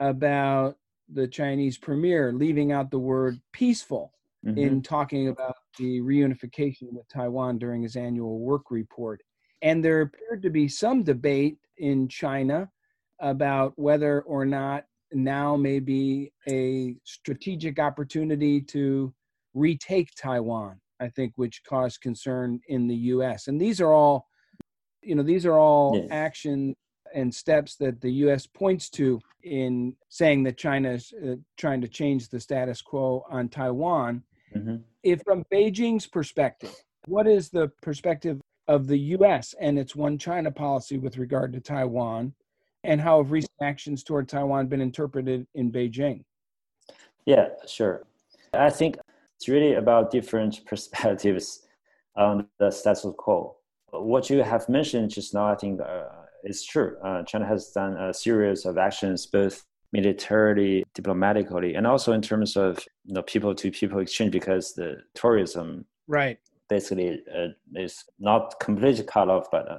about 0.00 0.76
the 1.08 1.28
Chinese 1.28 1.78
premier 1.78 2.32
leaving 2.32 2.72
out 2.72 2.90
the 2.90 2.98
word 2.98 3.40
peaceful 3.52 4.12
mm-hmm. 4.44 4.58
in 4.58 4.82
talking 4.82 5.28
about 5.28 5.54
the 5.76 6.00
reunification 6.00 6.92
with 6.92 7.08
Taiwan 7.08 7.58
during 7.58 7.82
his 7.82 7.96
annual 7.96 8.38
work 8.38 8.70
report. 8.70 9.22
And 9.62 9.84
there 9.84 10.02
appeared 10.02 10.42
to 10.42 10.50
be 10.50 10.68
some 10.68 11.02
debate 11.02 11.58
in 11.78 12.08
China 12.08 12.70
about 13.20 13.72
whether 13.76 14.22
or 14.22 14.44
not 14.44 14.84
now 15.12 15.56
may 15.56 15.80
be 15.80 16.32
a 16.48 16.96
strategic 17.04 17.78
opportunity 17.78 18.60
to 18.60 19.14
retake 19.54 20.10
Taiwan, 20.16 20.80
I 21.00 21.08
think, 21.08 21.32
which 21.36 21.62
caused 21.68 22.00
concern 22.00 22.60
in 22.68 22.86
the 22.86 22.96
US. 22.96 23.48
And 23.48 23.60
these 23.60 23.80
are 23.80 23.92
all, 23.92 24.26
you 25.02 25.14
know, 25.14 25.22
these 25.22 25.46
are 25.46 25.58
all 25.58 25.96
yes. 25.96 26.08
actions 26.10 26.74
and 27.14 27.34
steps 27.34 27.76
that 27.76 28.00
the 28.00 28.12
US 28.12 28.46
points 28.46 28.90
to 28.90 29.20
in 29.42 29.94
saying 30.08 30.42
that 30.42 30.58
China 30.58 30.90
is 30.90 31.12
uh, 31.24 31.36
trying 31.56 31.80
to 31.80 31.88
change 31.88 32.28
the 32.28 32.40
status 32.40 32.82
quo 32.82 33.24
on 33.30 33.48
Taiwan. 33.48 34.22
Mm-hmm. 34.58 34.76
If 35.02 35.22
from 35.22 35.44
Beijing's 35.52 36.06
perspective, 36.06 36.74
what 37.06 37.26
is 37.26 37.50
the 37.50 37.70
perspective 37.82 38.40
of 38.68 38.86
the 38.86 38.98
US 38.98 39.54
and 39.60 39.78
its 39.78 39.94
one 39.94 40.18
China 40.18 40.50
policy 40.50 40.98
with 40.98 41.18
regard 41.18 41.52
to 41.52 41.60
Taiwan? 41.60 42.34
and 42.86 43.00
how 43.00 43.22
have 43.22 43.32
recent 43.32 43.52
actions 43.60 44.02
toward 44.02 44.28
Taiwan 44.28 44.68
been 44.68 44.80
interpreted 44.80 45.46
in 45.54 45.72
Beijing? 45.72 46.24
Yeah, 47.26 47.48
sure. 47.66 48.06
I 48.54 48.70
think 48.70 48.96
it's 49.36 49.48
really 49.48 49.74
about 49.74 50.10
different 50.10 50.64
perspectives 50.66 51.66
on 52.16 52.46
the 52.58 52.70
status 52.70 53.06
quo. 53.18 53.56
What 53.90 54.30
you 54.30 54.42
have 54.42 54.68
mentioned 54.68 55.10
just 55.10 55.34
now, 55.34 55.46
I 55.46 55.56
think, 55.56 55.80
uh, 55.80 56.04
is 56.44 56.64
true. 56.64 56.96
Uh, 57.04 57.22
China 57.24 57.46
has 57.46 57.70
done 57.70 57.96
a 57.96 58.14
series 58.14 58.64
of 58.64 58.78
actions, 58.78 59.26
both 59.26 59.64
militarily, 59.92 60.84
diplomatically, 60.94 61.74
and 61.74 61.86
also 61.86 62.12
in 62.12 62.22
terms 62.22 62.56
of 62.56 62.84
you 63.04 63.14
know, 63.14 63.22
people-to-people 63.22 64.00
exchange, 64.00 64.32
because 64.32 64.74
the 64.74 64.96
tourism 65.14 65.86
right 66.08 66.38
basically 66.68 67.22
uh, 67.34 67.48
is 67.74 68.04
not 68.18 68.58
completely 68.60 69.04
cut 69.04 69.28
off, 69.28 69.46
but 69.50 69.70
uh, 69.70 69.78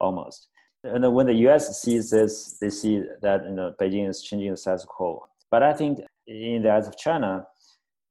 almost. 0.00 0.48
And 0.84 1.12
when 1.12 1.26
the 1.26 1.34
U.S. 1.34 1.82
sees 1.82 2.10
this, 2.10 2.56
they 2.60 2.70
see 2.70 3.02
that 3.22 3.44
you 3.44 3.52
know 3.52 3.74
Beijing 3.80 4.08
is 4.08 4.22
changing 4.22 4.50
the 4.50 4.56
status 4.56 4.84
quo. 4.84 5.26
But 5.50 5.62
I 5.62 5.72
think 5.72 6.00
in 6.26 6.62
the 6.62 6.72
eyes 6.72 6.86
of 6.86 6.96
China, 6.96 7.46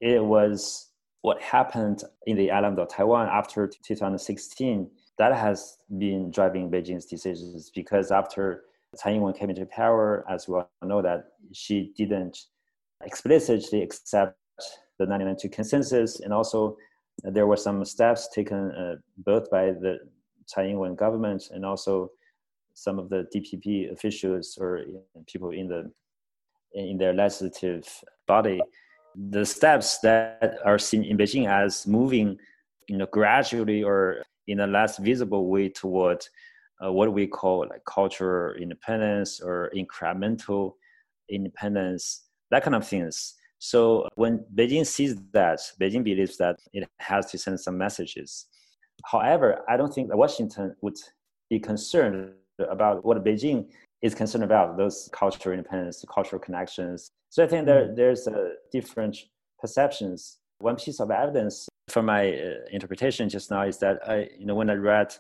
it 0.01 0.23
was 0.23 0.89
what 1.21 1.41
happened 1.41 2.03
in 2.25 2.37
the 2.37 2.51
island 2.51 2.79
of 2.79 2.89
Taiwan 2.89 3.27
after 3.29 3.67
2016 3.67 4.89
that 5.17 5.35
has 5.35 5.77
been 5.97 6.29
driving 6.29 6.69
Beijing's 6.69 7.05
decisions. 7.05 7.71
Because 7.73 8.11
after 8.11 8.63
Tsai 8.95 9.11
Ing-wen 9.11 9.33
came 9.33 9.49
into 9.49 9.65
power, 9.65 10.25
as 10.29 10.47
we 10.47 10.55
all 10.55 10.69
know, 10.83 11.01
that 11.01 11.25
she 11.53 11.93
didn't 11.97 12.37
explicitly 13.03 13.81
accept 13.81 14.37
the 14.97 15.05
1992 15.05 15.49
consensus, 15.49 16.19
and 16.21 16.33
also 16.33 16.77
there 17.23 17.47
were 17.47 17.57
some 17.57 17.83
steps 17.85 18.29
taken 18.33 18.71
uh, 18.71 18.95
both 19.17 19.49
by 19.49 19.67
the 19.67 19.99
Tsai 20.47 20.67
Ing-wen 20.67 20.95
government 20.95 21.43
and 21.51 21.65
also 21.65 22.09
some 22.73 22.99
of 22.99 23.09
the 23.09 23.27
DPP 23.35 23.91
officials 23.91 24.57
or 24.59 24.83
people 25.25 25.49
in 25.49 25.67
the 25.67 25.91
in 26.73 26.97
their 26.97 27.13
legislative 27.13 27.87
body, 28.27 28.61
the 29.15 29.45
steps 29.45 29.97
that 29.99 30.59
are 30.63 30.77
seen 30.77 31.03
in 31.03 31.17
Beijing 31.17 31.47
as 31.49 31.87
moving, 31.87 32.37
you 32.87 32.97
know, 32.97 33.07
gradually 33.07 33.83
or 33.83 34.23
in 34.47 34.59
a 34.59 34.67
less 34.67 34.97
visible 34.97 35.47
way 35.47 35.69
toward 35.69 36.23
uh, 36.83 36.91
what 36.91 37.13
we 37.13 37.27
call 37.27 37.65
like 37.69 37.83
cultural 37.85 38.55
independence 38.55 39.39
or 39.39 39.71
incremental 39.75 40.73
independence, 41.29 42.25
that 42.51 42.63
kind 42.63 42.75
of 42.75 42.87
things. 42.87 43.35
So 43.59 44.07
when 44.15 44.45
Beijing 44.55 44.85
sees 44.85 45.15
that, 45.33 45.59
Beijing 45.81 46.03
believes 46.03 46.37
that 46.37 46.57
it 46.73 46.87
has 46.99 47.31
to 47.31 47.37
send 47.37 47.59
some 47.59 47.77
messages. 47.77 48.45
However, 49.05 49.63
I 49.67 49.77
don't 49.77 49.93
think 49.93 50.09
that 50.09 50.17
Washington 50.17 50.75
would 50.81 50.97
be 51.49 51.59
concerned 51.59 52.33
about 52.59 53.03
what 53.03 53.23
Beijing 53.23 53.67
is 54.01 54.13
concerned 54.13 54.43
about, 54.43 54.77
those 54.77 55.09
cultural 55.11 55.57
independence, 55.57 56.03
cultural 56.13 56.39
connections. 56.39 57.09
So 57.29 57.43
I 57.43 57.47
think 57.47 57.65
there, 57.65 57.87
mm. 57.87 57.95
there's 57.95 58.27
a 58.27 58.51
different 58.71 59.17
perceptions. 59.59 60.37
One 60.59 60.75
piece 60.75 60.99
of 60.99 61.11
evidence 61.11 61.67
for 61.89 62.03
my 62.03 62.29
uh, 62.29 62.53
interpretation 62.71 63.29
just 63.29 63.49
now 63.49 63.63
is 63.63 63.79
that 63.79 63.97
I, 64.07 64.29
you 64.37 64.45
know, 64.45 64.55
when 64.55 64.69
I 64.69 64.73
read 64.73 65.15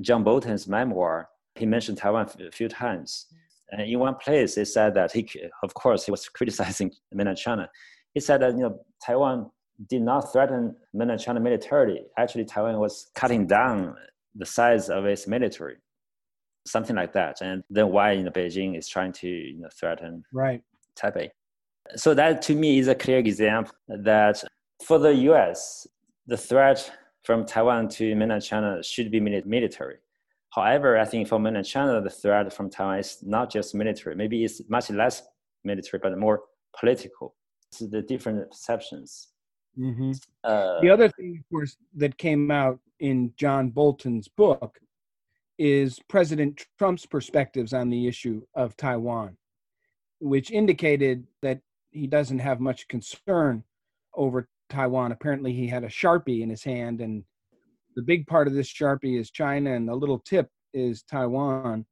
John 0.00 0.24
Bolton's 0.24 0.66
memoir, 0.66 1.28
he 1.54 1.66
mentioned 1.66 1.98
Taiwan 1.98 2.28
a 2.40 2.50
few 2.50 2.68
times. 2.68 3.26
And 3.70 3.80
in 3.82 3.98
one 3.98 4.16
place, 4.16 4.56
he 4.56 4.64
said 4.64 4.94
that 4.94 5.12
he, 5.12 5.28
of 5.62 5.74
course, 5.74 6.04
he 6.04 6.10
was 6.10 6.28
criticizing 6.36 6.92
mainland 7.12 7.38
China. 7.38 7.68
He 8.12 8.20
said 8.20 8.42
that 8.42 8.52
you 8.52 8.60
know 8.60 8.80
Taiwan 9.04 9.50
did 9.88 10.02
not 10.02 10.32
threaten 10.32 10.76
mainland 10.92 11.20
China 11.20 11.40
militarily. 11.40 12.02
Actually, 12.18 12.44
Taiwan 12.44 12.78
was 12.78 13.10
cutting 13.14 13.46
down 13.46 13.96
the 14.34 14.46
size 14.46 14.88
of 14.88 15.04
its 15.06 15.26
military 15.26 15.76
something 16.66 16.96
like 16.96 17.12
that. 17.12 17.40
And 17.40 17.62
then 17.70 17.90
why 17.90 18.12
you 18.12 18.24
know, 18.24 18.30
Beijing 18.30 18.76
is 18.76 18.88
trying 18.88 19.12
to 19.12 19.28
you 19.28 19.60
know, 19.60 19.68
threaten 19.78 20.24
right. 20.32 20.62
Taipei. 20.96 21.30
So 21.96 22.14
that 22.14 22.40
to 22.42 22.54
me 22.54 22.78
is 22.78 22.88
a 22.88 22.94
clear 22.94 23.18
example 23.18 23.74
that 23.88 24.42
for 24.84 24.98
the 24.98 25.14
U.S., 25.14 25.86
the 26.26 26.36
threat 26.36 26.90
from 27.24 27.44
Taiwan 27.44 27.88
to 27.88 28.14
mainland 28.14 28.42
China 28.42 28.82
should 28.82 29.10
be 29.10 29.18
military. 29.18 29.96
However, 30.50 30.98
I 30.98 31.04
think 31.04 31.26
for 31.26 31.40
mainland 31.40 31.66
China, 31.66 32.00
the 32.00 32.10
threat 32.10 32.52
from 32.52 32.70
Taiwan 32.70 33.00
is 33.00 33.18
not 33.22 33.50
just 33.50 33.74
military. 33.74 34.14
Maybe 34.14 34.44
it's 34.44 34.60
much 34.68 34.90
less 34.90 35.22
military, 35.64 36.00
but 36.02 36.16
more 36.16 36.42
political. 36.78 37.34
It's 37.72 37.80
the 37.80 38.02
different 38.02 38.50
perceptions. 38.50 39.28
Mm-hmm. 39.76 40.12
Uh, 40.44 40.80
the 40.80 40.90
other 40.90 41.08
thing, 41.08 41.38
of 41.40 41.50
course, 41.50 41.76
that 41.96 42.16
came 42.18 42.50
out 42.50 42.78
in 43.00 43.32
John 43.36 43.70
Bolton's 43.70 44.28
book 44.28 44.78
is 45.58 45.98
President 46.08 46.62
Trump's 46.78 47.06
perspectives 47.06 47.72
on 47.72 47.88
the 47.88 48.06
issue 48.06 48.42
of 48.54 48.76
Taiwan, 48.76 49.36
which 50.20 50.50
indicated 50.50 51.26
that 51.42 51.60
he 51.90 52.06
doesn't 52.06 52.40
have 52.40 52.60
much 52.60 52.86
concern 52.88 53.64
over 54.14 54.48
Taiwan. 54.68 55.12
Apparently, 55.12 55.52
he 55.52 55.66
had 55.66 55.84
a 55.84 55.88
Sharpie 55.88 56.42
in 56.42 56.50
his 56.50 56.62
hand, 56.62 57.00
and 57.00 57.24
the 57.96 58.02
big 58.02 58.26
part 58.26 58.46
of 58.46 58.54
this 58.54 58.72
Sharpie 58.72 59.18
is 59.18 59.30
China, 59.30 59.74
and 59.74 59.88
the 59.88 59.94
little 59.94 60.18
tip 60.18 60.48
is 60.72 61.02
Taiwan. 61.02 61.86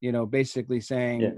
You 0.00 0.12
know, 0.12 0.26
basically 0.26 0.80
saying, 0.80 1.20
yeah. 1.20 1.30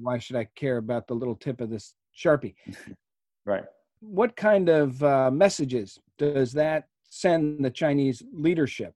why 0.00 0.18
should 0.18 0.36
I 0.36 0.48
care 0.56 0.78
about 0.78 1.06
the 1.06 1.14
little 1.14 1.36
tip 1.36 1.60
of 1.60 1.70
this 1.70 1.94
Sharpie? 2.16 2.54
right. 3.46 3.64
What 4.00 4.36
kind 4.36 4.68
of 4.68 5.02
uh, 5.02 5.30
messages 5.30 5.98
does 6.18 6.52
that 6.52 6.84
send 7.08 7.64
the 7.64 7.70
Chinese 7.70 8.22
leadership 8.32 8.94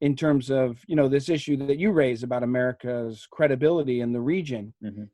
in 0.00 0.14
terms 0.14 0.50
of 0.50 0.78
you 0.86 0.94
know 0.96 1.08
this 1.08 1.28
issue 1.28 1.56
that 1.56 1.78
you 1.78 1.90
raise 1.90 2.22
about 2.22 2.42
America's 2.42 3.26
credibility 3.30 4.00
in 4.00 4.12
the 4.12 4.20
region? 4.20 4.74
Mm-hmm. 4.82 5.04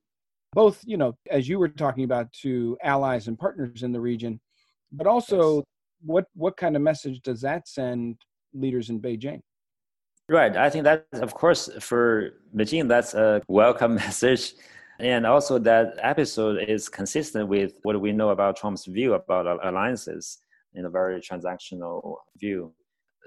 Both, 0.54 0.82
you 0.86 0.96
know, 0.96 1.16
as 1.30 1.48
you 1.48 1.58
were 1.58 1.68
talking 1.68 2.04
about, 2.04 2.32
to 2.42 2.78
allies 2.82 3.26
and 3.26 3.36
partners 3.36 3.82
in 3.82 3.90
the 3.90 4.00
region, 4.00 4.40
but 4.96 5.06
also 5.06 5.56
yes. 5.56 5.64
what 6.04 6.24
what 6.34 6.56
kind 6.56 6.76
of 6.76 6.82
message 6.82 7.20
does 7.22 7.40
that 7.42 7.68
send 7.68 8.16
leaders 8.52 8.90
in 8.90 9.00
Beijing? 9.00 9.40
Right. 10.28 10.56
I 10.56 10.70
think 10.70 10.84
that, 10.84 11.06
of 11.12 11.34
course, 11.34 11.68
for 11.80 12.30
Beijing, 12.56 12.88
that's 12.88 13.12
a 13.12 13.42
welcome 13.46 13.94
message. 14.06 14.54
And 14.98 15.26
also, 15.26 15.58
that 15.58 15.96
episode 15.98 16.62
is 16.66 16.88
consistent 16.88 17.48
with 17.48 17.74
what 17.82 18.00
we 18.00 18.12
know 18.12 18.30
about 18.30 18.56
Trump's 18.56 18.86
view 18.86 19.14
about 19.14 19.46
alliances 19.66 20.38
in 20.74 20.86
a 20.86 20.90
very 20.90 21.20
transactional 21.20 22.16
view. 22.38 22.72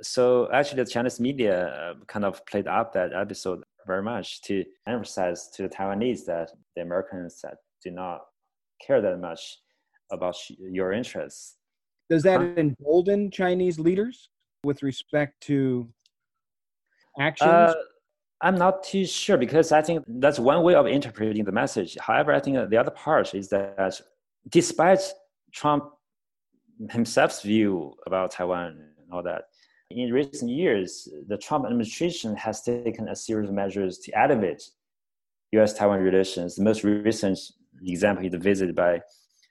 So, 0.02 0.50
actually, 0.52 0.84
the 0.84 0.90
Chinese 0.90 1.20
media 1.20 1.68
uh, 1.68 1.94
kind 2.08 2.26
of 2.26 2.44
played 2.48 2.68
up 2.68 2.94
that 2.94 3.14
episode 3.14 3.64
very 3.86 4.02
much 4.02 4.42
to 4.44 4.64
emphasize 4.88 5.50
to 5.56 5.64
the 5.64 5.70
Taiwanese 5.70 6.26
that 6.26 6.52
the 6.76 6.82
Americans 6.82 7.42
that 7.44 7.58
do 7.84 7.92
not 7.92 8.22
care 8.86 9.02
that 9.02 9.20
much 9.20 9.60
about 10.12 10.36
your 10.60 10.92
interests. 10.94 11.56
Does 12.10 12.24
that 12.24 12.42
embolden 12.58 13.32
Chinese 13.32 13.80
leaders 13.80 14.30
with 14.64 14.82
respect 14.84 15.42
to 15.42 15.90
actions? 17.20 17.50
Uh, 17.50 17.74
I'm 18.42 18.56
not 18.56 18.84
too 18.84 19.06
sure 19.06 19.38
because 19.38 19.72
I 19.72 19.82
think 19.82 20.04
that's 20.08 20.40
one 20.40 20.62
way 20.64 20.76
of 20.76 20.86
interpreting 20.86 21.44
the 21.44 21.52
message. 21.52 21.98
However, 22.00 22.34
I 22.34 22.40
think 22.40 22.70
the 22.70 22.78
other 22.78 22.92
part 22.92 23.34
is 23.34 23.50
that 23.50 24.00
despite 24.50 25.02
Trump 25.52 25.86
himself's 26.92 27.42
view 27.42 27.96
about 28.06 28.32
Taiwan 28.32 28.80
and 29.02 29.12
all 29.12 29.24
that, 29.24 29.46
in 29.90 30.12
recent 30.12 30.52
years, 30.52 31.08
the 31.28 31.38
Trump 31.38 31.66
administration 31.66 32.36
has 32.36 32.62
taken 32.62 33.10
a 33.10 33.16
series 33.16 33.50
of 33.50 33.56
measures 33.56 33.98
to 34.00 34.20
elevate 34.20 34.62
U.S. 35.54 35.74
Taiwan 35.74 36.02
relations. 36.02 36.56
The 36.56 36.64
most 36.64 36.84
recent 36.84 37.40
example 37.82 38.26
is 38.26 38.32
the 38.32 38.38
visit 38.38 38.76
by 38.76 39.02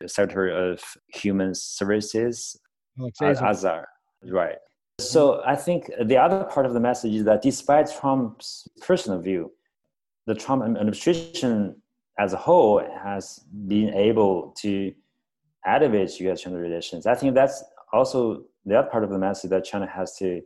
Secretary 0.06 0.72
of 0.72 0.82
Human 1.14 1.54
Services, 1.54 2.58
uh, 3.00 3.24
Azar. 3.24 3.88
Right. 4.24 4.56
So 4.98 5.42
I 5.44 5.56
think 5.56 5.90
the 6.04 6.16
other 6.16 6.44
part 6.44 6.66
of 6.66 6.72
the 6.72 6.80
message 6.80 7.14
is 7.14 7.24
that 7.24 7.42
despite 7.42 7.90
Trump's 8.00 8.66
personal 8.80 9.20
view, 9.20 9.52
the 10.26 10.34
Trump 10.34 10.62
administration 10.64 11.76
as 12.18 12.32
a 12.32 12.36
whole 12.36 12.82
has 13.04 13.44
been 13.68 13.92
able 13.94 14.54
to 14.58 14.92
elevate 15.66 16.18
U.S.-China 16.20 16.60
relations. 16.60 17.06
I 17.06 17.14
think 17.14 17.34
that's 17.34 17.62
also 17.92 18.44
the 18.64 18.78
other 18.78 18.88
part 18.88 19.04
of 19.04 19.10
the 19.10 19.18
message 19.18 19.50
that 19.50 19.64
China 19.64 19.86
has 19.86 20.16
to 20.16 20.40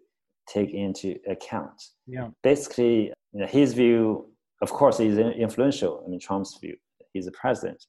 take 0.48 0.72
into 0.72 1.16
account. 1.28 1.80
Yeah. 2.06 2.28
Basically, 2.42 3.12
you 3.32 3.40
know, 3.40 3.46
his 3.46 3.72
view, 3.74 4.26
of 4.62 4.70
course, 4.70 4.98
is 4.98 5.16
influential. 5.18 6.02
I 6.04 6.08
mean, 6.08 6.20
Trump's 6.20 6.58
view. 6.60 6.76
He's 7.12 7.26
the 7.26 7.32
president, 7.32 7.86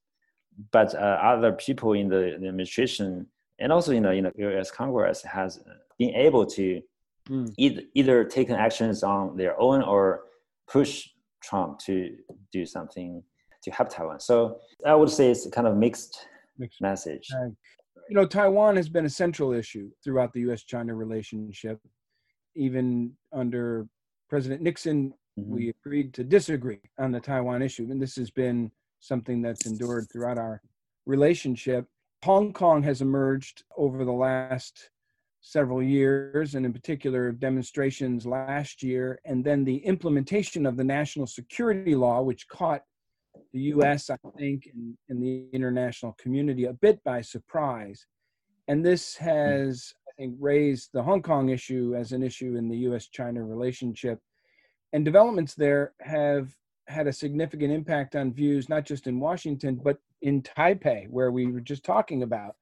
but 0.72 0.94
uh, 0.96 0.98
other 0.98 1.52
people 1.54 1.94
in 1.94 2.08
the, 2.08 2.38
the 2.40 2.48
administration 2.48 3.28
and 3.60 3.72
also 3.72 3.92
in 3.92 4.04
the, 4.04 4.12
in 4.12 4.24
the 4.24 4.32
U.S. 4.38 4.72
Congress 4.72 5.22
has 5.22 5.60
been 5.98 6.14
able 6.16 6.46
to 6.46 6.82
mm. 7.30 7.54
either, 7.58 7.82
either 7.94 8.24
take 8.24 8.50
actions 8.50 9.04
on 9.04 9.38
their 9.38 9.60
own 9.60 9.84
or 9.84 10.24
push 10.68 11.10
Trump 11.44 11.80
to 11.80 12.16
do 12.52 12.66
something 12.66 13.24
to 13.64 13.72
help 13.72 13.90
Taiwan. 13.90 14.20
So 14.20 14.58
I 14.86 14.96
would 14.96 15.10
say 15.10 15.30
it's 15.30 15.48
kind 15.50 15.68
of 15.68 15.78
mixed, 15.78 16.28
mixed. 16.58 16.82
message. 16.82 17.28
You 18.10 18.16
know, 18.16 18.26
Taiwan 18.26 18.76
has 18.76 18.90
been 18.90 19.06
a 19.06 19.10
central 19.10 19.54
issue 19.54 19.90
throughout 20.04 20.34
the 20.34 20.42
U.S.-China 20.42 20.98
relationship. 20.98 21.80
Even 22.56 23.14
under 23.32 23.88
President 24.30 24.62
Nixon, 24.62 25.14
mm-hmm. 25.40 25.54
we 25.54 25.70
agreed 25.70 26.14
to 26.16 26.24
disagree 26.24 26.82
on 27.00 27.12
the 27.12 27.20
Taiwan 27.20 27.62
issue, 27.62 27.88
and 27.90 28.02
this 28.02 28.16
has 28.16 28.32
been 28.32 28.72
something 29.02 29.42
that's 29.42 29.66
endured 29.66 30.08
throughout 30.10 30.38
our 30.38 30.62
relationship. 31.06 31.86
Hong 32.24 32.54
Kong 32.54 32.84
has 32.84 33.02
emerged 33.02 33.64
over 33.76 34.06
the 34.06 34.12
last 34.12 34.92
several 35.42 35.82
years, 35.82 36.56
and 36.56 36.66
in 36.66 36.72
particular, 36.72 37.32
demonstrations 37.32 38.26
last 38.26 38.84
year, 38.84 39.20
and 39.26 39.44
then 39.44 39.66
the 39.66 39.78
implementation 39.78 40.66
of 40.66 40.78
the 40.78 40.84
national 40.84 41.26
security 41.26 41.96
law, 41.96 42.22
which 42.22 42.48
caught 42.48 42.84
the 43.54 43.60
US, 43.74 44.10
I 44.10 44.18
think, 44.38 44.70
and, 44.74 44.96
and 45.10 45.22
the 45.22 45.48
international 45.52 46.16
community 46.20 46.66
a 46.66 46.74
bit 46.74 47.04
by 47.04 47.22
surprise. 47.22 48.06
And 48.68 48.86
this 48.86 49.18
has, 49.18 49.94
I 50.08 50.12
think, 50.22 50.36
raised 50.40 50.92
the 50.94 51.02
Hong 51.04 51.22
Kong 51.22 51.50
issue 51.50 51.96
as 51.98 52.12
an 52.12 52.22
issue 52.22 52.56
in 52.56 52.70
the 52.70 52.78
US 52.90 53.08
China 53.08 53.44
relationship. 53.44 54.20
And 54.94 55.04
developments 55.04 55.56
there 55.56 55.94
have 56.02 56.54
had 56.88 57.08
a 57.08 57.14
significant 57.14 57.72
impact 57.72 58.16
on 58.16 58.34
views, 58.34 58.70
not 58.70 58.86
just 58.86 59.08
in 59.08 59.20
Washington, 59.20 59.80
but 59.84 59.98
in 60.22 60.42
Taipei, 60.42 61.08
where 61.10 61.32
we 61.32 61.48
were 61.48 61.62
just 61.62 61.84
talking 61.84 62.24
about 62.24 62.56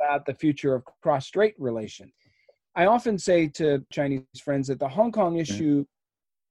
about 0.00 0.24
the 0.24 0.34
future 0.34 0.74
of 0.74 0.82
cross-strait 1.02 1.54
relations. 1.58 2.12
I 2.74 2.86
often 2.86 3.18
say 3.18 3.48
to 3.48 3.84
Chinese 3.92 4.22
friends 4.42 4.68
that 4.68 4.78
the 4.78 4.88
Hong 4.88 5.12
Kong 5.12 5.36
issue 5.36 5.84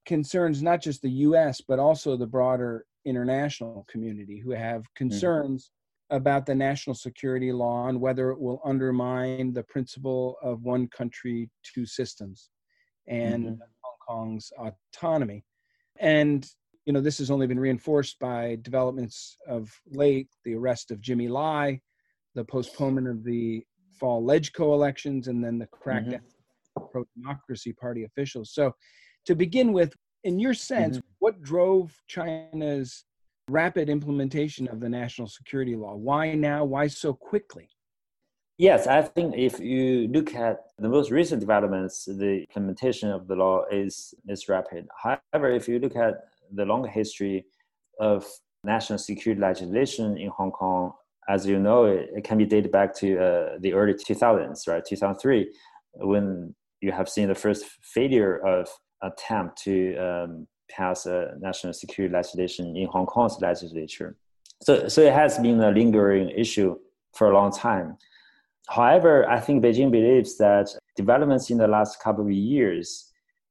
concerns 0.05 0.61
not 0.61 0.81
just 0.81 1.01
the 1.01 1.09
U.S. 1.09 1.61
but 1.67 1.79
also 1.79 2.15
the 2.15 2.27
broader 2.27 2.85
international 3.05 3.85
community 3.89 4.39
who 4.39 4.51
have 4.51 4.83
concerns 4.95 5.71
mm-hmm. 6.11 6.17
about 6.17 6.45
the 6.45 6.55
national 6.55 6.95
security 6.95 7.51
law 7.51 7.87
and 7.87 7.99
whether 7.99 8.31
it 8.31 8.39
will 8.39 8.61
undermine 8.65 9.53
the 9.53 9.63
principle 9.63 10.35
of 10.43 10.63
one 10.63 10.87
country, 10.89 11.49
two 11.63 11.85
systems, 11.85 12.49
and 13.07 13.45
mm-hmm. 13.45 13.55
Hong 13.81 13.97
Kong's 14.07 14.51
autonomy. 14.59 15.43
And 15.99 16.47
you 16.85 16.93
know, 16.93 17.01
this 17.01 17.17
has 17.19 17.29
only 17.29 17.47
been 17.47 17.59
reinforced 17.59 18.19
by 18.19 18.57
developments 18.61 19.37
of 19.47 19.71
late, 19.91 20.29
the 20.45 20.55
arrest 20.55 20.91
of 20.91 21.01
Jimmy 21.01 21.27
Lai, 21.27 21.79
the 22.35 22.43
postponement 22.43 23.07
of 23.07 23.23
the 23.23 23.63
fall 23.99 24.23
LegCo 24.23 24.73
elections, 24.73 25.27
and 25.27 25.43
then 25.43 25.59
the 25.59 25.67
crackdown 25.67 26.21
mm-hmm. 26.21 26.83
pro 26.91 27.03
democracy 27.15 27.73
party 27.73 28.03
officials. 28.03 28.53
So, 28.53 28.73
to 29.25 29.35
begin 29.35 29.73
with, 29.73 29.93
in 30.23 30.39
your 30.39 30.53
sense, 30.53 30.97
mm-hmm. 30.97 31.07
what 31.19 31.41
drove 31.41 31.93
China's 32.07 33.03
rapid 33.49 33.89
implementation 33.89 34.67
of 34.67 34.79
the 34.79 34.89
national 34.89 35.27
security 35.27 35.75
law? 35.75 35.95
Why 35.95 36.33
now? 36.33 36.63
Why 36.63 36.87
so 36.87 37.13
quickly? 37.13 37.69
Yes, 38.57 38.87
I 38.87 39.01
think 39.01 39.35
if 39.37 39.59
you 39.59 40.09
look 40.09 40.35
at 40.35 40.59
the 40.77 40.89
most 40.89 41.11
recent 41.11 41.39
developments, 41.39 42.05
the 42.05 42.41
implementation 42.41 43.09
of 43.09 43.27
the 43.27 43.35
law 43.35 43.63
is 43.71 44.13
is 44.27 44.49
rapid. 44.49 44.87
However, 45.01 45.49
if 45.49 45.67
you 45.69 45.79
look 45.79 45.95
at 45.95 46.25
the 46.53 46.65
long 46.65 46.88
history 46.88 47.45
of 47.99 48.25
national 48.63 48.99
security 48.99 49.41
legislation 49.41 50.17
in 50.17 50.29
Hong 50.29 50.51
Kong. 50.51 50.93
As 51.27 51.45
you 51.45 51.59
know, 51.59 51.85
it, 51.85 52.09
it 52.15 52.23
can 52.23 52.38
be 52.38 52.45
dated 52.45 52.71
back 52.71 52.95
to 52.95 53.17
uh, 53.17 53.49
the 53.59 53.73
early 53.73 53.93
2000s, 53.93 54.67
right? 54.67 54.83
2003, 54.83 55.51
when 55.95 56.55
you 56.81 56.91
have 56.91 57.09
seen 57.09 57.27
the 57.27 57.35
first 57.35 57.65
failure 57.81 58.38
of 58.45 58.67
attempt 59.01 59.62
to 59.63 59.95
um, 59.97 60.47
pass 60.69 61.05
a 61.05 61.33
national 61.39 61.73
security 61.73 62.13
legislation 62.13 62.75
in 62.75 62.88
Hong 62.88 63.05
Kong's 63.05 63.38
legislature. 63.41 64.15
So, 64.62 64.88
so 64.88 65.01
it 65.01 65.13
has 65.13 65.38
been 65.39 65.62
a 65.62 65.71
lingering 65.71 66.29
issue 66.29 66.77
for 67.15 67.31
a 67.31 67.33
long 67.33 67.51
time. 67.51 67.97
However, 68.67 69.27
I 69.27 69.39
think 69.39 69.63
Beijing 69.63 69.91
believes 69.91 70.38
that 70.38 70.69
developments 70.95 71.49
in 71.49 71.57
the 71.57 71.67
last 71.67 72.01
couple 72.01 72.25
of 72.25 72.31
years 72.31 73.08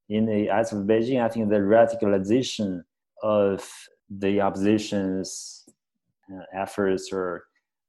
in 0.08 0.26
the 0.26 0.50
eyes 0.50 0.72
of 0.72 0.84
Beijing, 0.84 1.22
I 1.22 1.28
think 1.28 1.48
the 1.48 1.56
radicalization 1.56 2.82
of 3.22 3.68
the 4.10 4.40
opposition's 4.40 5.68
uh, 6.32 6.42
efforts 6.52 7.12
or 7.12 7.44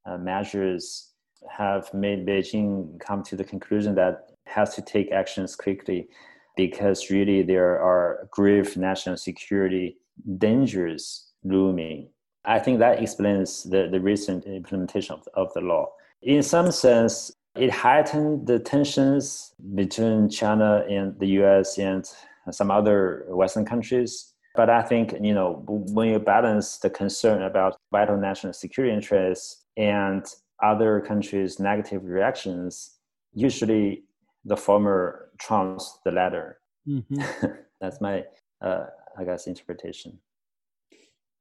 uh, 0.06 0.18
measures 0.18 1.12
have 1.48 1.92
made 1.94 2.26
Beijing 2.26 3.00
come 3.00 3.22
to 3.24 3.36
the 3.36 3.44
conclusion 3.44 3.94
that 3.94 4.30
has 4.46 4.74
to 4.74 4.82
take 4.82 5.12
actions 5.12 5.56
quickly 5.56 6.08
because 6.56 7.10
really 7.10 7.42
there 7.42 7.80
are 7.80 8.28
grave 8.30 8.76
national 8.76 9.16
security 9.16 9.96
dangers 10.38 11.28
looming. 11.44 12.08
I 12.44 12.58
think 12.58 12.78
that 12.80 13.02
explains 13.02 13.62
the, 13.62 13.88
the 13.90 14.00
recent 14.00 14.44
implementation 14.44 15.14
of, 15.14 15.26
of 15.34 15.52
the 15.54 15.60
law. 15.60 15.90
In 16.22 16.42
some 16.42 16.70
sense, 16.70 17.32
it 17.60 17.70
heightened 17.70 18.46
the 18.46 18.58
tensions 18.58 19.52
between 19.74 20.30
China 20.30 20.82
and 20.88 21.18
the 21.20 21.26
US 21.40 21.78
and 21.78 22.10
some 22.50 22.70
other 22.70 23.26
Western 23.28 23.66
countries. 23.66 24.32
But 24.54 24.70
I 24.70 24.82
think, 24.82 25.14
you 25.20 25.34
know, 25.34 25.62
when 25.66 26.08
you 26.08 26.18
balance 26.18 26.78
the 26.78 26.88
concern 26.88 27.42
about 27.42 27.76
vital 27.92 28.16
national 28.16 28.54
security 28.54 28.94
interests 28.94 29.66
and 29.76 30.24
other 30.62 31.00
countries' 31.00 31.60
negative 31.60 32.02
reactions, 32.04 32.96
usually 33.34 34.04
the 34.46 34.56
former 34.56 35.30
trumps 35.38 35.98
the 36.04 36.12
latter. 36.12 36.58
Mm-hmm. 36.88 37.46
That's 37.80 38.00
my, 38.00 38.24
uh, 38.62 38.86
I 39.18 39.24
guess, 39.24 39.46
interpretation. 39.46 40.18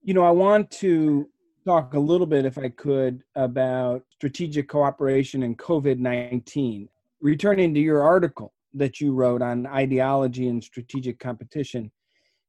You 0.04 0.14
know, 0.14 0.24
I 0.24 0.32
want 0.32 0.70
to 0.84 1.30
talk 1.70 1.94
a 1.94 2.00
little 2.00 2.26
bit, 2.26 2.46
if 2.46 2.58
I 2.58 2.70
could, 2.70 3.22
about 3.36 4.02
strategic 4.10 4.68
cooperation 4.68 5.44
and 5.44 5.56
COVID 5.56 6.00
19. 6.00 6.90
Returning 7.22 7.76
to 7.76 7.80
your 7.80 8.02
article 8.02 8.54
that 8.74 9.00
you 9.00 9.14
wrote 9.14 9.44
on 9.44 9.68
ideology 9.68 10.48
and 10.48 10.64
strategic 10.64 11.20
competition, 11.20 11.92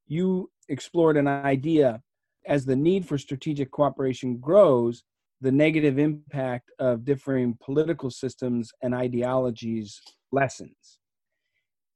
you 0.07 0.51
explored 0.71 1.19
an 1.19 1.29
idea 1.29 2.01
as 2.47 2.65
the 2.65 2.77
need 2.77 3.07
for 3.07 3.19
strategic 3.19 3.71
cooperation 3.71 4.39
grows, 4.39 5.03
the 5.43 5.53
negative 5.53 5.99
impact 5.99 6.71
of 6.79 7.05
differing 7.05 7.59
political 7.63 8.11
systems 8.11 8.73
and 8.83 8.95
ideologies 8.95 10.01
lessens. 10.33 10.99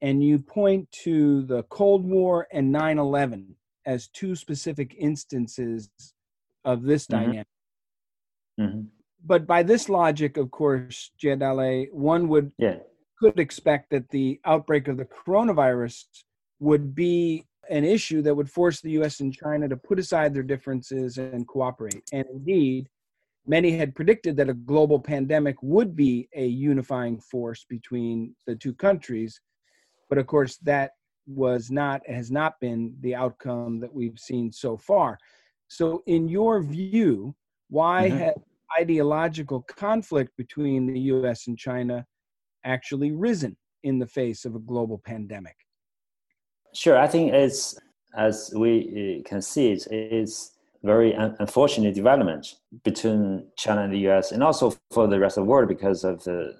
And 0.03 0.23
you 0.23 0.37
point 0.37 0.91
to 1.03 1.41
the 1.47 1.63
Cold 1.63 2.05
War 2.05 2.47
and 2.53 2.71
9 2.71 2.99
11 2.99 3.55
as 3.87 4.09
two 4.09 4.35
specific 4.35 4.95
instances 4.99 5.89
of 6.65 6.83
this 6.83 7.07
mm-hmm. 7.07 7.25
dynamic. 7.25 7.47
Mm-hmm. 8.59 8.81
But 9.25 9.47
by 9.47 9.63
this 9.63 9.89
logic, 9.89 10.37
of 10.37 10.51
course, 10.51 11.11
Jie 11.17 11.87
one 11.91 12.27
would 12.27 12.51
yeah. 12.57 12.77
could 13.19 13.39
expect 13.39 13.89
that 13.91 14.09
the 14.09 14.39
outbreak 14.45 14.87
of 14.87 14.97
the 14.97 15.05
coronavirus 15.05 16.05
would 16.59 16.93
be 16.93 17.45
an 17.69 17.83
issue 17.83 18.21
that 18.21 18.35
would 18.35 18.49
force 18.49 18.81
the 18.81 18.91
U.S. 18.91 19.19
and 19.19 19.33
China 19.33 19.67
to 19.67 19.77
put 19.77 19.97
aside 19.97 20.33
their 20.33 20.43
differences 20.43 21.17
and 21.17 21.47
cooperate. 21.47 22.03
And 22.13 22.25
indeed, 22.31 22.87
many 23.47 23.75
had 23.75 23.95
predicted 23.95 24.37
that 24.37 24.49
a 24.49 24.53
global 24.53 24.99
pandemic 24.99 25.55
would 25.61 25.95
be 25.95 26.29
a 26.35 26.45
unifying 26.45 27.19
force 27.19 27.65
between 27.67 28.35
the 28.45 28.55
two 28.55 28.73
countries. 28.73 29.41
But 30.09 30.19
of 30.19 30.27
course, 30.27 30.57
that 30.57 30.91
was 31.27 31.71
not 31.71 32.07
has 32.07 32.29
not 32.29 32.59
been 32.59 32.95
the 33.01 33.15
outcome 33.15 33.79
that 33.79 33.93
we've 33.93 34.19
seen 34.19 34.51
so 34.51 34.77
far. 34.77 35.17
So, 35.67 36.03
in 36.05 36.27
your 36.27 36.61
view, 36.61 37.35
why 37.69 38.09
mm-hmm. 38.09 38.17
had 38.17 38.35
ideological 38.79 39.61
conflict 39.61 40.31
between 40.37 40.85
the 40.85 40.99
U.S. 40.99 41.47
and 41.47 41.57
China 41.57 42.05
actually 42.63 43.11
risen 43.11 43.55
in 43.83 43.99
the 43.99 44.07
face 44.07 44.45
of 44.45 44.55
a 44.55 44.59
global 44.59 45.01
pandemic? 45.03 45.55
Sure, 46.73 46.97
I 46.97 47.07
think 47.07 47.33
it's 47.33 47.77
as 48.17 48.51
we 48.55 49.21
uh, 49.25 49.29
can 49.29 49.41
see 49.41 49.71
it 49.71 49.87
is 49.91 50.51
very 50.83 51.13
unfortunate 51.13 51.95
development 51.95 52.55
between 52.83 53.47
China 53.57 53.83
and 53.83 53.93
the 53.93 53.99
U.S. 53.99 54.31
and 54.31 54.43
also 54.43 54.73
for 54.91 55.07
the 55.07 55.19
rest 55.19 55.37
of 55.37 55.45
the 55.45 55.49
world 55.49 55.67
because 55.67 56.03
of 56.03 56.23
the 56.23 56.55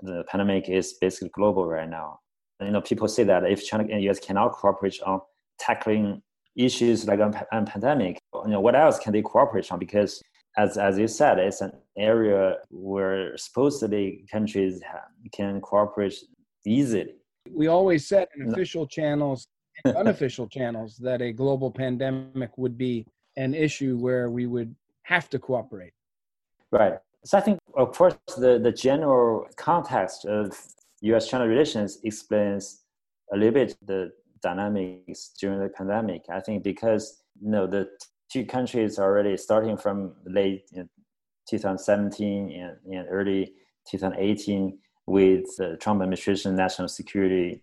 the 0.00 0.24
pandemic 0.28 0.68
is 0.68 0.94
basically 0.94 1.30
global 1.30 1.66
right 1.66 1.88
now. 1.88 2.20
And, 2.58 2.66
you 2.68 2.72
know, 2.72 2.82
people 2.82 3.08
say 3.08 3.24
that 3.24 3.44
if 3.44 3.64
China 3.64 3.84
and 3.90 4.02
U.S. 4.04 4.18
cannot 4.18 4.52
cooperate 4.52 5.00
on 5.02 5.20
tackling 5.58 6.22
issues 6.56 7.06
like 7.06 7.20
a, 7.20 7.46
pandemic, 7.66 8.18
you 8.44 8.50
know, 8.50 8.60
what 8.60 8.74
else 8.74 8.98
can 8.98 9.12
they 9.12 9.22
cooperate 9.22 9.70
on? 9.72 9.78
Because 9.78 10.22
as 10.56 10.78
as 10.78 10.98
you 10.98 11.08
said, 11.08 11.38
it's 11.38 11.60
an 11.60 11.72
area 11.98 12.56
where 12.70 13.36
supposedly 13.36 14.24
countries 14.30 14.80
can 15.32 15.60
cooperate 15.60 16.14
easily. 16.64 17.14
We 17.50 17.66
always 17.66 18.06
said 18.06 18.28
in 18.36 18.52
official 18.52 18.86
channels, 18.86 19.46
and 19.84 19.96
unofficial 20.02 20.48
channels, 20.48 20.96
that 20.98 21.20
a 21.20 21.32
global 21.32 21.70
pandemic 21.70 22.56
would 22.56 22.78
be 22.78 23.06
an 23.36 23.54
issue 23.54 23.96
where 23.96 24.30
we 24.30 24.46
would 24.46 24.74
have 25.02 25.28
to 25.30 25.38
cooperate. 25.38 25.92
Right. 26.70 26.94
So 27.24 27.38
I 27.38 27.40
think, 27.40 27.58
of 27.76 27.92
course, 27.92 28.14
the, 28.36 28.58
the 28.58 28.72
general 28.72 29.46
context 29.56 30.24
of 30.24 30.56
U.S.-China 31.00 31.48
relations 31.48 31.98
explains 32.04 32.82
a 33.32 33.36
little 33.36 33.52
bit 33.52 33.76
the 33.84 34.12
dynamics 34.44 35.32
during 35.40 35.58
the 35.58 35.68
pandemic. 35.68 36.22
I 36.30 36.40
think 36.40 36.62
because 36.62 37.22
you 37.40 37.50
know 37.50 37.66
the 37.66 37.88
two 38.30 38.44
countries 38.44 38.98
already 38.98 39.36
starting 39.36 39.76
from 39.76 40.14
late 40.26 40.62
2017 41.48 42.52
and, 42.52 42.94
and 42.94 43.06
early 43.10 43.52
2018 43.90 44.78
with 45.06 45.44
the 45.58 45.76
Trump 45.80 46.00
administration 46.02 46.54
national 46.54 46.88
security 46.88 47.62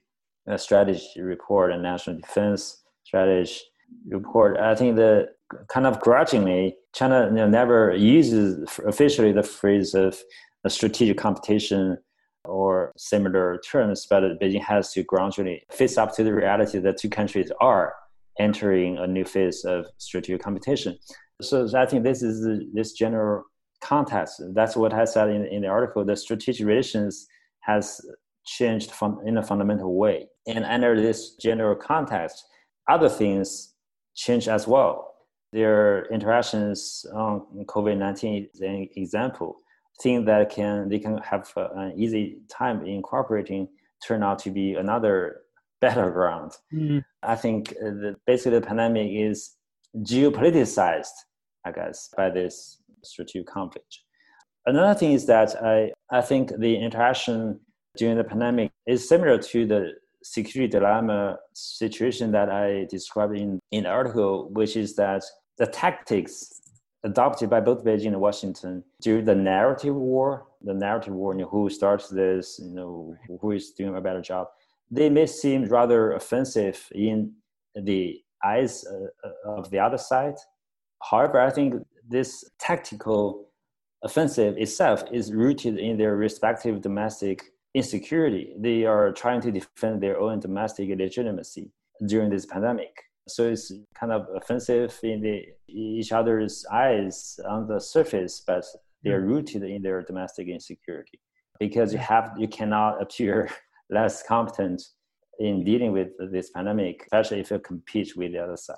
uh, 0.50 0.58
strategy 0.58 1.22
report 1.22 1.72
and 1.72 1.82
national 1.82 2.18
defense 2.18 2.84
strategy 3.04 3.60
report. 4.08 4.58
I 4.58 4.76
think 4.76 4.96
the 4.96 5.30
kind 5.68 5.86
of 5.86 6.00
grudgingly, 6.00 6.78
China 6.94 7.28
you 7.28 7.36
know, 7.36 7.48
never 7.48 7.96
uses 7.96 8.68
officially 8.86 9.32
the 9.32 9.44
phrase 9.44 9.94
of 9.94 10.20
a 10.64 10.70
strategic 10.70 11.18
competition 11.18 11.98
or 12.46 12.92
similar 12.98 13.60
terms, 13.70 14.08
but 14.10 14.24
Beijing 14.40 14.64
has 14.64 14.92
to 14.94 15.04
gradually 15.04 15.64
face 15.72 15.98
up 15.98 16.16
to 16.16 16.24
the 16.24 16.34
reality 16.34 16.80
that 16.80 16.98
two 16.98 17.10
countries 17.10 17.52
are 17.62 17.94
entering 18.40 18.98
a 18.98 19.08
new 19.08 19.26
phase 19.26 19.64
of 19.66 19.86
strategic 19.98 20.42
competition. 20.42 20.98
So 21.42 21.68
I 21.76 21.86
think 21.86 22.04
this 22.04 22.24
is 22.24 22.42
the, 22.42 22.70
this 22.74 22.94
general 22.94 23.44
context. 23.82 24.42
That's 24.54 24.76
what 24.76 24.94
I 24.94 25.06
said 25.06 25.30
in, 25.30 25.46
in 25.46 25.62
the 25.64 25.68
article. 25.68 26.06
The 26.06 26.16
strategic 26.16 26.66
relations 26.66 27.28
has 27.62 28.00
changed 28.46 28.92
from, 28.92 29.20
in 29.26 29.38
a 29.38 29.44
fundamental 29.44 29.96
way. 29.96 30.28
And 30.48 30.64
under 30.66 31.00
this 31.00 31.36
general 31.36 31.76
context, 31.76 32.44
other 32.90 33.10
things 33.10 33.74
change 34.16 34.48
as 34.48 34.68
well. 34.68 35.14
Their 35.54 36.06
interactions 36.06 37.06
on 37.14 37.46
COVID-19 37.68 38.50
is 38.54 38.62
an 38.62 38.88
example. 38.96 39.58
Thing 40.00 40.26
that 40.26 40.50
can 40.50 40.90
they 40.90 41.00
can 41.00 41.18
have 41.20 41.52
an 41.56 41.94
easy 41.96 42.40
time 42.50 42.86
incorporating 42.86 43.68
turn 44.06 44.24
out 44.24 44.40
to 44.40 44.50
be 44.50 44.74
another 44.74 45.42
battleground. 45.82 46.52
Mm-hmm. 46.74 47.00
I 47.24 47.36
think 47.36 47.72
uh, 47.82 47.90
the, 47.90 48.16
basically 48.26 48.60
the 48.60 48.66
pandemic 48.66 49.12
is 49.12 49.56
geopoliticized, 49.98 51.14
I 51.66 51.72
guess, 51.72 52.10
by 52.16 52.30
this 52.30 52.82
strategic 53.04 53.48
conflict. 53.48 54.00
Another 54.66 54.98
thing 54.98 55.14
is 55.14 55.26
that 55.26 55.56
I, 55.64 55.92
I 56.12 56.22
think 56.22 56.52
the 56.58 56.76
interaction 56.76 57.60
during 57.98 58.18
the 58.18 58.24
pandemic 58.24 58.72
is 58.86 59.08
similar 59.08 59.38
to 59.40 59.66
the 59.66 59.94
security 60.24 60.70
dilemma 60.70 61.38
situation 61.54 62.32
that 62.32 62.50
I 62.50 62.86
described 62.90 63.36
in, 63.36 63.60
in 63.72 63.84
the 63.84 63.90
article, 63.90 64.50
which 64.52 64.78
is 64.78 64.96
that 64.96 65.24
the 65.58 65.66
tactics 65.66 66.61
adopted 67.04 67.50
by 67.50 67.60
both 67.60 67.84
Beijing 67.84 68.08
and 68.08 68.22
Washington 68.22 68.84
during 69.02 69.26
the 69.26 69.36
narrative 69.36 69.96
war, 69.96 70.48
the 70.62 70.74
narrative 70.74 71.14
war, 71.14 71.34
you 71.34 71.42
know, 71.42 71.48
who 71.48 71.70
starts 71.70 72.10
this, 72.10 72.60
you 72.62 72.74
know, 72.74 73.16
who 73.42 73.52
is 73.52 73.72
doing 73.72 73.96
a 73.96 74.02
better 74.02 74.22
job, 74.22 74.48
they 74.90 75.10
may 75.10 75.26
seem 75.26 75.66
rather 75.66 76.14
offensive 76.14 76.88
in 76.94 77.34
the 77.76 78.22
eyes 78.44 78.86
uh, 78.86 79.30
of 79.58 79.70
the 79.72 79.80
other 79.80 79.98
side. 79.98 80.36
However, 81.02 81.40
I 81.40 81.50
think 81.50 81.76
this 82.08 82.50
tactical 82.60 83.48
offensive 84.04 84.58
itself 84.58 85.04
is 85.12 85.34
rooted 85.34 85.78
in 85.78 85.98
their 85.98 86.16
respective 86.16 86.82
domestic 86.82 87.44
insecurity. 87.74 88.54
They 88.60 88.86
are 88.86 89.12
trying 89.12 89.42
to 89.42 89.52
defend 89.52 90.02
their 90.02 90.20
own 90.20 90.40
domestic 90.40 90.90
legitimacy 90.90 91.72
during 92.06 92.30
this 92.30 92.46
pandemic. 92.46 93.11
So 93.36 93.50
it's 93.50 93.72
kind 93.96 94.12
of 94.12 94.28
offensive 94.36 94.98
in 95.04 95.22
the, 95.22 95.46
each 95.68 96.12
other's 96.12 96.66
eyes 96.72 97.40
on 97.48 97.68
the 97.68 97.80
surface, 97.80 98.44
but 98.46 98.66
they're 99.04 99.22
hmm. 99.22 99.30
rooted 99.30 99.64
in 99.64 99.82
their 99.82 100.02
domestic 100.04 100.48
insecurity 100.48 101.20
because 101.60 101.94
you 101.94 102.00
have 102.00 102.34
you 102.38 102.48
cannot 102.48 103.02
appear 103.02 103.50
less 103.90 104.24
competent 104.24 104.82
in 105.40 105.64
dealing 105.64 105.92
with 105.92 106.10
this 106.32 106.50
pandemic, 106.52 107.04
especially 107.04 107.40
if 107.40 107.52
you 107.52 107.60
compete 107.60 108.16
with 108.16 108.32
the 108.32 108.40
other 108.40 108.58
side. 108.58 108.78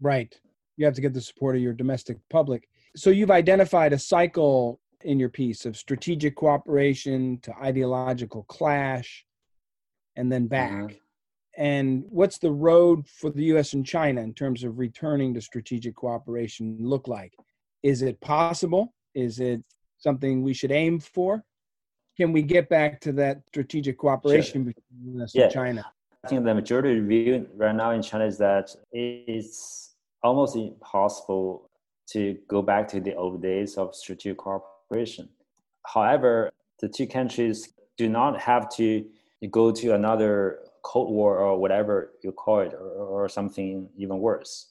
Right. 0.00 0.34
You 0.76 0.84
have 0.84 0.94
to 0.94 1.00
get 1.00 1.14
the 1.14 1.20
support 1.20 1.56
of 1.56 1.62
your 1.62 1.72
domestic 1.72 2.18
public. 2.30 2.68
So 2.96 3.10
you've 3.10 3.30
identified 3.30 3.92
a 3.92 3.98
cycle 3.98 4.80
in 5.02 5.18
your 5.18 5.28
piece 5.28 5.66
of 5.66 5.76
strategic 5.76 6.36
cooperation 6.36 7.38
to 7.42 7.54
ideological 7.56 8.44
clash 8.44 9.24
and 10.16 10.30
then 10.30 10.46
back. 10.46 10.72
Mm-hmm. 10.72 10.96
And 11.56 12.04
what's 12.08 12.38
the 12.38 12.52
road 12.52 13.06
for 13.08 13.30
the 13.30 13.44
US 13.44 13.72
and 13.72 13.84
China 13.84 14.20
in 14.20 14.34
terms 14.34 14.62
of 14.62 14.78
returning 14.78 15.34
to 15.34 15.40
strategic 15.40 15.94
cooperation 15.94 16.76
look 16.78 17.08
like? 17.08 17.32
Is 17.82 18.02
it 18.02 18.20
possible? 18.20 18.92
Is 19.14 19.40
it 19.40 19.62
something 19.98 20.42
we 20.42 20.52
should 20.52 20.72
aim 20.72 21.00
for? 21.00 21.42
Can 22.16 22.32
we 22.32 22.42
get 22.42 22.68
back 22.68 23.00
to 23.00 23.12
that 23.12 23.42
strategic 23.48 23.98
cooperation 23.98 24.64
sure. 24.64 24.72
between 24.72 25.16
the 25.18 25.22
US 25.22 25.34
yeah. 25.34 25.44
and 25.44 25.52
China? 25.52 25.86
I 26.24 26.28
think 26.28 26.44
the 26.44 26.54
majority 26.54 26.98
view 27.00 27.46
right 27.54 27.74
now 27.74 27.92
in 27.92 28.02
China 28.02 28.26
is 28.26 28.36
that 28.38 28.74
it's 28.92 29.94
almost 30.22 30.56
impossible 30.56 31.70
to 32.08 32.36
go 32.48 32.62
back 32.62 32.88
to 32.88 33.00
the 33.00 33.14
old 33.14 33.42
days 33.42 33.76
of 33.76 33.94
strategic 33.94 34.38
cooperation. 34.38 35.28
However, 35.86 36.50
the 36.80 36.88
two 36.88 37.06
countries 37.06 37.72
do 37.96 38.08
not 38.08 38.40
have 38.40 38.68
to 38.76 39.04
go 39.50 39.70
to 39.70 39.94
another 39.94 40.65
Cold 40.86 41.12
War 41.12 41.38
or 41.38 41.58
whatever 41.58 42.12
you 42.22 42.30
call 42.30 42.60
it, 42.60 42.72
or, 42.72 43.24
or 43.24 43.28
something 43.28 43.88
even 43.96 44.18
worse. 44.18 44.68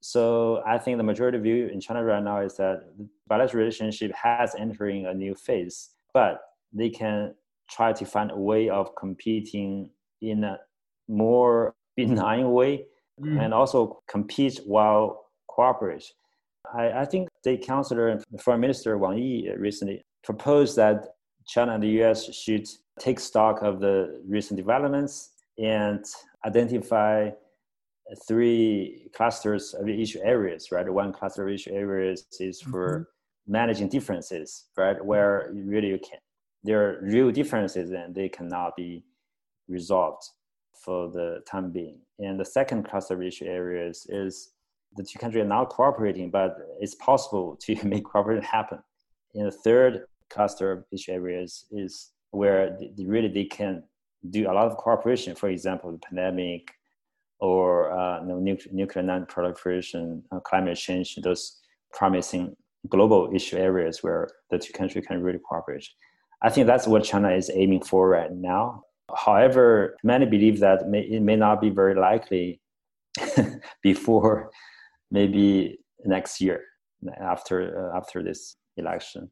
So 0.00 0.62
I 0.64 0.78
think 0.78 0.96
the 0.96 1.02
majority 1.02 1.38
view 1.38 1.66
in 1.66 1.80
China 1.80 2.04
right 2.04 2.22
now 2.22 2.40
is 2.40 2.56
that 2.56 2.76
the 2.96 3.08
bilateral 3.26 3.64
relationship 3.64 4.12
has 4.14 4.54
entering 4.54 5.06
a 5.06 5.12
new 5.12 5.34
phase, 5.34 5.90
but 6.14 6.40
they 6.72 6.88
can 6.88 7.34
try 7.68 7.92
to 7.92 8.04
find 8.04 8.30
a 8.30 8.36
way 8.36 8.68
of 8.68 8.94
competing 8.94 9.90
in 10.22 10.44
a 10.44 10.56
more 11.08 11.74
benign 11.96 12.52
way 12.52 12.84
mm. 13.20 13.42
and 13.42 13.52
also 13.52 14.00
compete 14.08 14.60
while 14.64 15.26
cooperate. 15.48 16.04
I, 16.72 16.92
I 17.02 17.04
think 17.04 17.28
the 17.42 17.56
councilor, 17.56 18.08
and 18.08 18.24
Foreign 18.40 18.60
Minister 18.60 18.96
Wang 18.98 19.18
Yi 19.18 19.50
recently 19.58 20.02
proposed 20.22 20.76
that 20.76 21.06
China 21.46 21.74
and 21.74 21.82
the 21.82 22.02
US 22.02 22.32
should 22.32 22.66
take 23.00 23.18
stock 23.18 23.62
of 23.62 23.80
the 23.80 24.22
recent 24.28 24.56
developments 24.56 25.30
and 25.60 26.04
identify 26.46 27.30
three 28.26 29.08
clusters 29.14 29.74
of 29.74 29.88
issue 29.88 30.20
areas, 30.22 30.72
right? 30.72 30.88
One 30.88 31.12
cluster 31.12 31.46
of 31.46 31.54
issue 31.54 31.72
areas 31.72 32.26
is 32.40 32.60
for 32.60 33.00
mm-hmm. 33.00 33.52
managing 33.52 33.88
differences, 33.88 34.66
right? 34.76 35.02
Where 35.04 35.50
really 35.54 35.88
you 35.88 35.98
can, 35.98 36.18
there 36.64 36.82
are 36.88 37.00
real 37.02 37.30
differences 37.30 37.90
and 37.90 38.14
they 38.14 38.28
cannot 38.28 38.76
be 38.76 39.04
resolved 39.68 40.24
for 40.84 41.08
the 41.10 41.40
time 41.50 41.70
being. 41.70 42.00
And 42.18 42.40
the 42.40 42.44
second 42.44 42.84
cluster 42.84 43.14
of 43.14 43.22
issue 43.22 43.44
areas 43.44 44.06
is 44.08 44.52
the 44.96 45.04
two 45.04 45.18
countries 45.18 45.44
are 45.44 45.48
now 45.48 45.64
cooperating, 45.64 46.30
but 46.30 46.56
it's 46.80 46.96
possible 46.96 47.56
to 47.60 47.84
make 47.86 48.04
cooperation 48.04 48.42
happen. 48.42 48.78
And 49.34 49.46
the 49.46 49.52
third 49.52 50.06
cluster 50.30 50.72
of 50.72 50.84
issue 50.92 51.12
areas 51.12 51.66
is 51.70 52.10
where 52.32 52.76
they, 52.78 53.04
really 53.04 53.28
they 53.28 53.44
can 53.44 53.82
do 54.28 54.50
a 54.50 54.52
lot 54.52 54.66
of 54.66 54.76
cooperation. 54.76 55.34
For 55.34 55.48
example, 55.48 55.92
the 55.92 55.98
pandemic 55.98 56.70
or 57.40 57.90
uh, 57.92 58.20
you 58.20 58.28
know, 58.28 58.38
nuclear, 58.38 58.74
nuclear 58.74 59.02
non-proliferation, 59.02 60.22
uh, 60.30 60.40
climate 60.40 60.76
change, 60.76 61.16
those 61.22 61.58
promising 61.92 62.54
global 62.88 63.30
issue 63.34 63.56
areas 63.56 64.02
where 64.02 64.28
the 64.50 64.58
two 64.58 64.72
countries 64.72 65.04
can 65.06 65.22
really 65.22 65.38
cooperate. 65.38 65.86
I 66.42 66.50
think 66.50 66.66
that's 66.66 66.86
what 66.86 67.04
China 67.04 67.30
is 67.30 67.50
aiming 67.52 67.82
for 67.82 68.08
right 68.08 68.32
now. 68.32 68.84
However, 69.14 69.96
many 70.02 70.26
believe 70.26 70.60
that 70.60 70.88
may, 70.88 71.00
it 71.00 71.22
may 71.22 71.36
not 71.36 71.60
be 71.60 71.70
very 71.70 71.94
likely 71.94 72.60
before 73.82 74.50
maybe 75.10 75.78
next 76.04 76.40
year 76.40 76.62
after 77.20 77.90
uh, 77.92 77.96
after 77.96 78.22
this 78.22 78.56
election. 78.76 79.30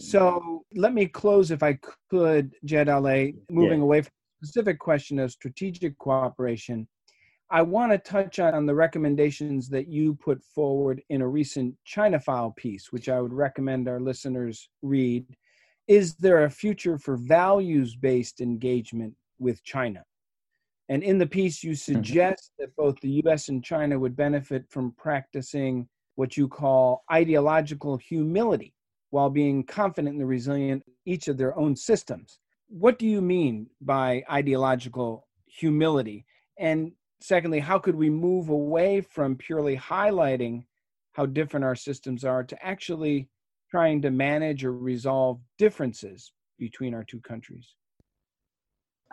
So 0.00 0.64
let 0.74 0.92
me 0.92 1.06
close, 1.06 1.50
if 1.50 1.62
I 1.62 1.78
could, 2.10 2.54
Dalei, 2.64 3.34
moving 3.50 3.78
yeah. 3.78 3.84
away 3.84 4.02
from 4.02 4.12
specific 4.42 4.78
question 4.78 5.18
of 5.18 5.30
strategic 5.30 5.98
cooperation. 5.98 6.86
I 7.50 7.62
want 7.62 7.92
to 7.92 7.98
touch 7.98 8.38
on 8.40 8.66
the 8.66 8.74
recommendations 8.74 9.68
that 9.68 9.88
you 9.88 10.14
put 10.16 10.42
forward 10.42 11.00
in 11.10 11.22
a 11.22 11.28
recent 11.28 11.74
China 11.84 12.18
File 12.18 12.52
piece, 12.56 12.90
which 12.90 13.08
I 13.08 13.20
would 13.20 13.32
recommend 13.32 13.88
our 13.88 14.00
listeners 14.00 14.68
read. 14.82 15.24
Is 15.86 16.16
there 16.16 16.44
a 16.44 16.50
future 16.50 16.98
for 16.98 17.16
values 17.16 17.94
based 17.94 18.40
engagement 18.40 19.14
with 19.38 19.62
China? 19.62 20.02
And 20.88 21.02
in 21.02 21.18
the 21.18 21.26
piece, 21.26 21.62
you 21.62 21.72
mm-hmm. 21.72 21.94
suggest 21.94 22.52
that 22.58 22.74
both 22.76 23.00
the 23.00 23.22
US 23.24 23.48
and 23.48 23.62
China 23.62 23.98
would 23.98 24.16
benefit 24.16 24.64
from 24.68 24.92
practicing 24.98 25.88
what 26.16 26.36
you 26.36 26.48
call 26.48 27.04
ideological 27.12 27.96
humility 27.96 28.74
while 29.10 29.30
being 29.30 29.62
confident 29.64 30.14
in 30.14 30.18
the 30.18 30.26
resilient 30.26 30.82
of 30.86 30.92
each 31.04 31.28
of 31.28 31.36
their 31.36 31.56
own 31.56 31.76
systems. 31.76 32.40
What 32.68 32.98
do 32.98 33.06
you 33.06 33.20
mean 33.20 33.68
by 33.80 34.24
ideological 34.30 35.26
humility? 35.46 36.26
And 36.58 36.92
secondly, 37.20 37.60
how 37.60 37.78
could 37.78 37.94
we 37.94 38.10
move 38.10 38.48
away 38.48 39.00
from 39.00 39.36
purely 39.36 39.76
highlighting 39.76 40.64
how 41.12 41.26
different 41.26 41.64
our 41.64 41.76
systems 41.76 42.24
are 42.24 42.44
to 42.44 42.66
actually 42.66 43.28
trying 43.70 44.02
to 44.02 44.10
manage 44.10 44.64
or 44.64 44.72
resolve 44.72 45.40
differences 45.58 46.32
between 46.58 46.94
our 46.94 47.04
two 47.04 47.20
countries? 47.20 47.74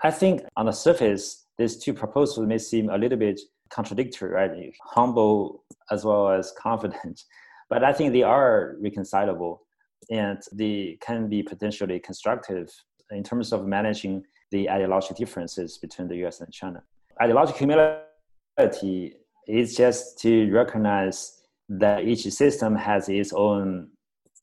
I 0.01 0.11
think 0.11 0.41
on 0.57 0.65
the 0.65 0.71
surface, 0.71 1.45
these 1.57 1.77
two 1.77 1.93
proposals 1.93 2.47
may 2.47 2.57
seem 2.57 2.89
a 2.89 2.97
little 2.97 3.17
bit 3.17 3.39
contradictory, 3.69 4.31
right? 4.31 4.51
Humble 4.83 5.63
as 5.91 6.03
well 6.03 6.29
as 6.29 6.53
confident. 6.59 7.21
But 7.69 7.83
I 7.83 7.93
think 7.93 8.13
they 8.13 8.23
are 8.23 8.75
reconcilable 8.81 9.61
and 10.09 10.39
they 10.51 10.97
can 11.01 11.29
be 11.29 11.43
potentially 11.43 11.99
constructive 11.99 12.69
in 13.13 13.23
terms 13.23 13.53
of 13.53 13.65
managing 13.65 14.25
the 14.51 14.69
ideological 14.69 15.15
differences 15.15 15.77
between 15.77 16.07
the 16.07 16.25
US 16.25 16.41
and 16.41 16.51
China. 16.51 16.83
Ideological 17.21 17.57
humility 17.57 19.15
is 19.47 19.75
just 19.75 20.19
to 20.19 20.51
recognize 20.51 21.41
that 21.69 22.03
each 22.03 22.23
system 22.31 22.75
has 22.75 23.09
its 23.09 23.33
own 23.33 23.89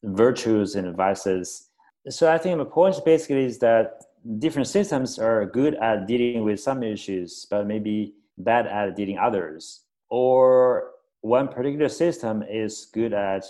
virtues 0.03 0.75
and 0.75 0.97
vices. 0.97 1.69
So 2.09 2.33
I 2.33 2.39
think 2.39 2.59
the 2.59 2.65
point 2.65 2.97
basically 3.05 3.45
is 3.45 3.59
that 3.59 4.01
different 4.39 4.69
systems 4.69 5.19
are 5.19 5.47
good 5.47 5.75
at 5.77 6.07
dealing 6.07 6.45
with 6.45 6.61
some 6.61 6.83
issues, 6.83 7.47
but 7.51 7.67
maybe 7.67 8.15
bad 8.39 8.67
at 8.67 8.97
dealing 8.97 9.19
others. 9.19 9.83
Or 10.09 10.91
one 11.21 11.49
particular 11.49 11.89
system 11.89 12.43
is 12.43 12.87
good 12.93 13.13
at 13.13 13.45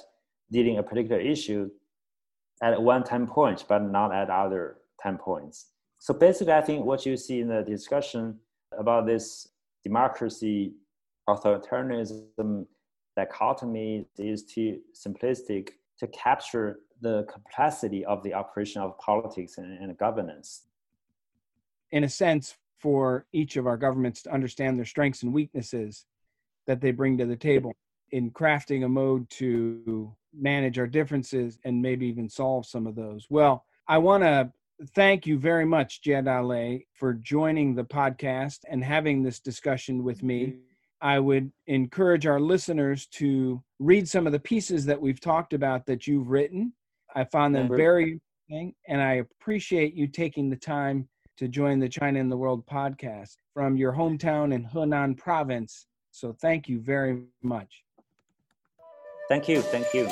dealing 0.51 0.79
a 0.79 0.83
particular 0.83 1.21
issue, 1.21 1.71
at 2.63 2.81
one 2.83 3.05
time 3.05 3.27
point, 3.27 3.65
but 3.69 3.83
not 3.83 4.15
at 4.15 4.29
other 4.29 4.80
time 5.03 5.19
points. 5.19 5.67
So 5.99 6.15
basically, 6.15 6.55
I 6.55 6.63
think 6.63 6.85
what 6.85 7.05
you 7.05 7.17
see 7.17 7.41
in 7.41 7.49
the 7.49 7.63
discussion 7.63 8.39
about 8.79 9.07
this 9.07 9.49
democracy 9.85 10.75
authoritarianism 11.29 12.67
dichotomy 13.17 14.07
is 14.19 14.45
too 14.45 14.81
simplistic 14.95 15.71
to 15.99 16.07
capture 16.09 16.81
the 17.01 17.25
complexity 17.31 18.05
of 18.05 18.23
the 18.23 18.33
operation 18.35 18.81
of 18.83 18.97
politics 18.99 19.59
and, 19.59 19.79
and 19.79 19.97
governance. 19.99 20.63
In 21.93 22.05
a 22.05 22.09
sense, 22.09 22.57
for 22.79 23.27
each 23.33 23.57
of 23.57 23.67
our 23.67 23.77
governments 23.77 24.23
to 24.23 24.33
understand 24.33 24.79
their 24.79 24.87
strengths 24.87 25.23
and 25.23 25.35
weaknesses 25.35 26.07
that 26.67 26.81
they 26.81 26.91
bring 26.91 27.19
to 27.19 27.27
the 27.27 27.37
table 27.37 27.75
in 28.11 28.31
crafting 28.31 28.85
a 28.85 28.89
mode 28.89 29.29
to 29.29 30.15
manage 30.33 30.79
our 30.79 30.87
differences 30.87 31.59
and 31.65 31.83
maybe 31.83 32.07
even 32.07 32.29
solve 32.29 32.65
some 32.65 32.87
of 32.87 32.95
those. 32.95 33.27
Well, 33.29 33.67
I 33.87 33.99
want 33.99 34.23
to 34.23 34.51
thank 34.95 35.27
you 35.27 35.39
very 35.39 35.65
much, 35.65 36.01
Dalei, 36.03 36.85
for 36.95 37.15
joining 37.15 37.75
the 37.75 37.85
podcast 37.85 38.61
and 38.69 38.85
having 38.85 39.23
this 39.23 39.41
discussion 39.41 40.03
with 40.03 40.23
me. 40.23 40.57
I 41.03 41.19
would 41.19 41.51
encourage 41.67 42.27
our 42.27 42.41
listeners 42.41 43.07
to 43.13 43.63
read 43.79 44.09
some 44.09 44.27
of 44.27 44.33
the 44.33 44.41
pieces 44.41 44.85
that 44.87 45.01
we've 45.01 45.21
talked 45.21 45.55
about 45.55 45.87
that 45.87 46.07
you've 46.07 46.29
written. 46.29 46.73
I 47.15 47.25
found 47.25 47.55
them 47.55 47.69
very 47.69 48.21
interesting, 48.49 48.75
and 48.87 49.01
I 49.01 49.15
appreciate 49.15 49.95
you 49.95 50.07
taking 50.07 50.51
the 50.51 50.57
time 50.57 51.09
to 51.39 51.49
join 51.49 51.79
the 51.79 51.89
China 51.89 52.21
in 52.21 52.29
the 52.29 52.37
World 52.37 52.67
podcast 52.67 53.37
from 53.55 53.77
your 53.77 53.93
hometown 53.93 54.55
in 54.55 54.67
Hunan 54.67 55.17
province. 55.17 55.87
So 56.11 56.35
thank 56.35 56.69
you 56.69 56.81
very 56.81 57.23
much. 57.43 57.83
Thank 59.29 59.49
you. 59.49 59.63
Thank 59.63 59.95
you. 59.95 60.11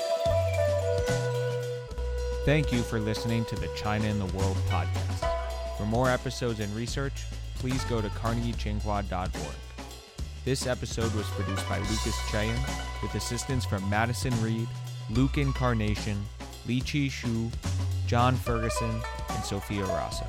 Thank 2.48 2.72
you 2.72 2.80
for 2.80 2.98
listening 2.98 3.44
to 3.44 3.56
the 3.56 3.68
China 3.76 4.06
in 4.06 4.18
the 4.18 4.24
World 4.34 4.56
podcast. 4.70 5.76
For 5.76 5.84
more 5.84 6.08
episodes 6.08 6.61
and 6.61 6.74
research, 6.74 7.26
please 7.56 7.84
go 7.84 8.00
to 8.00 8.08
carnegietsinghua.org. 8.08 9.30
This 10.46 10.66
episode 10.66 11.14
was 11.14 11.26
produced 11.26 11.68
by 11.68 11.76
Lucas 11.80 12.16
Chayan 12.30 12.58
with 13.02 13.14
assistance 13.14 13.66
from 13.66 13.87
Madison 13.90 14.32
Reed, 14.42 14.66
Luke 15.11 15.37
Incarnation, 15.37 16.24
Li 16.66 16.80
Chi 16.80 17.08
Shu, 17.08 17.50
John 18.06 18.34
Ferguson, 18.34 18.98
and 19.28 19.44
Sophia 19.44 19.84
Rosso. 19.84 20.24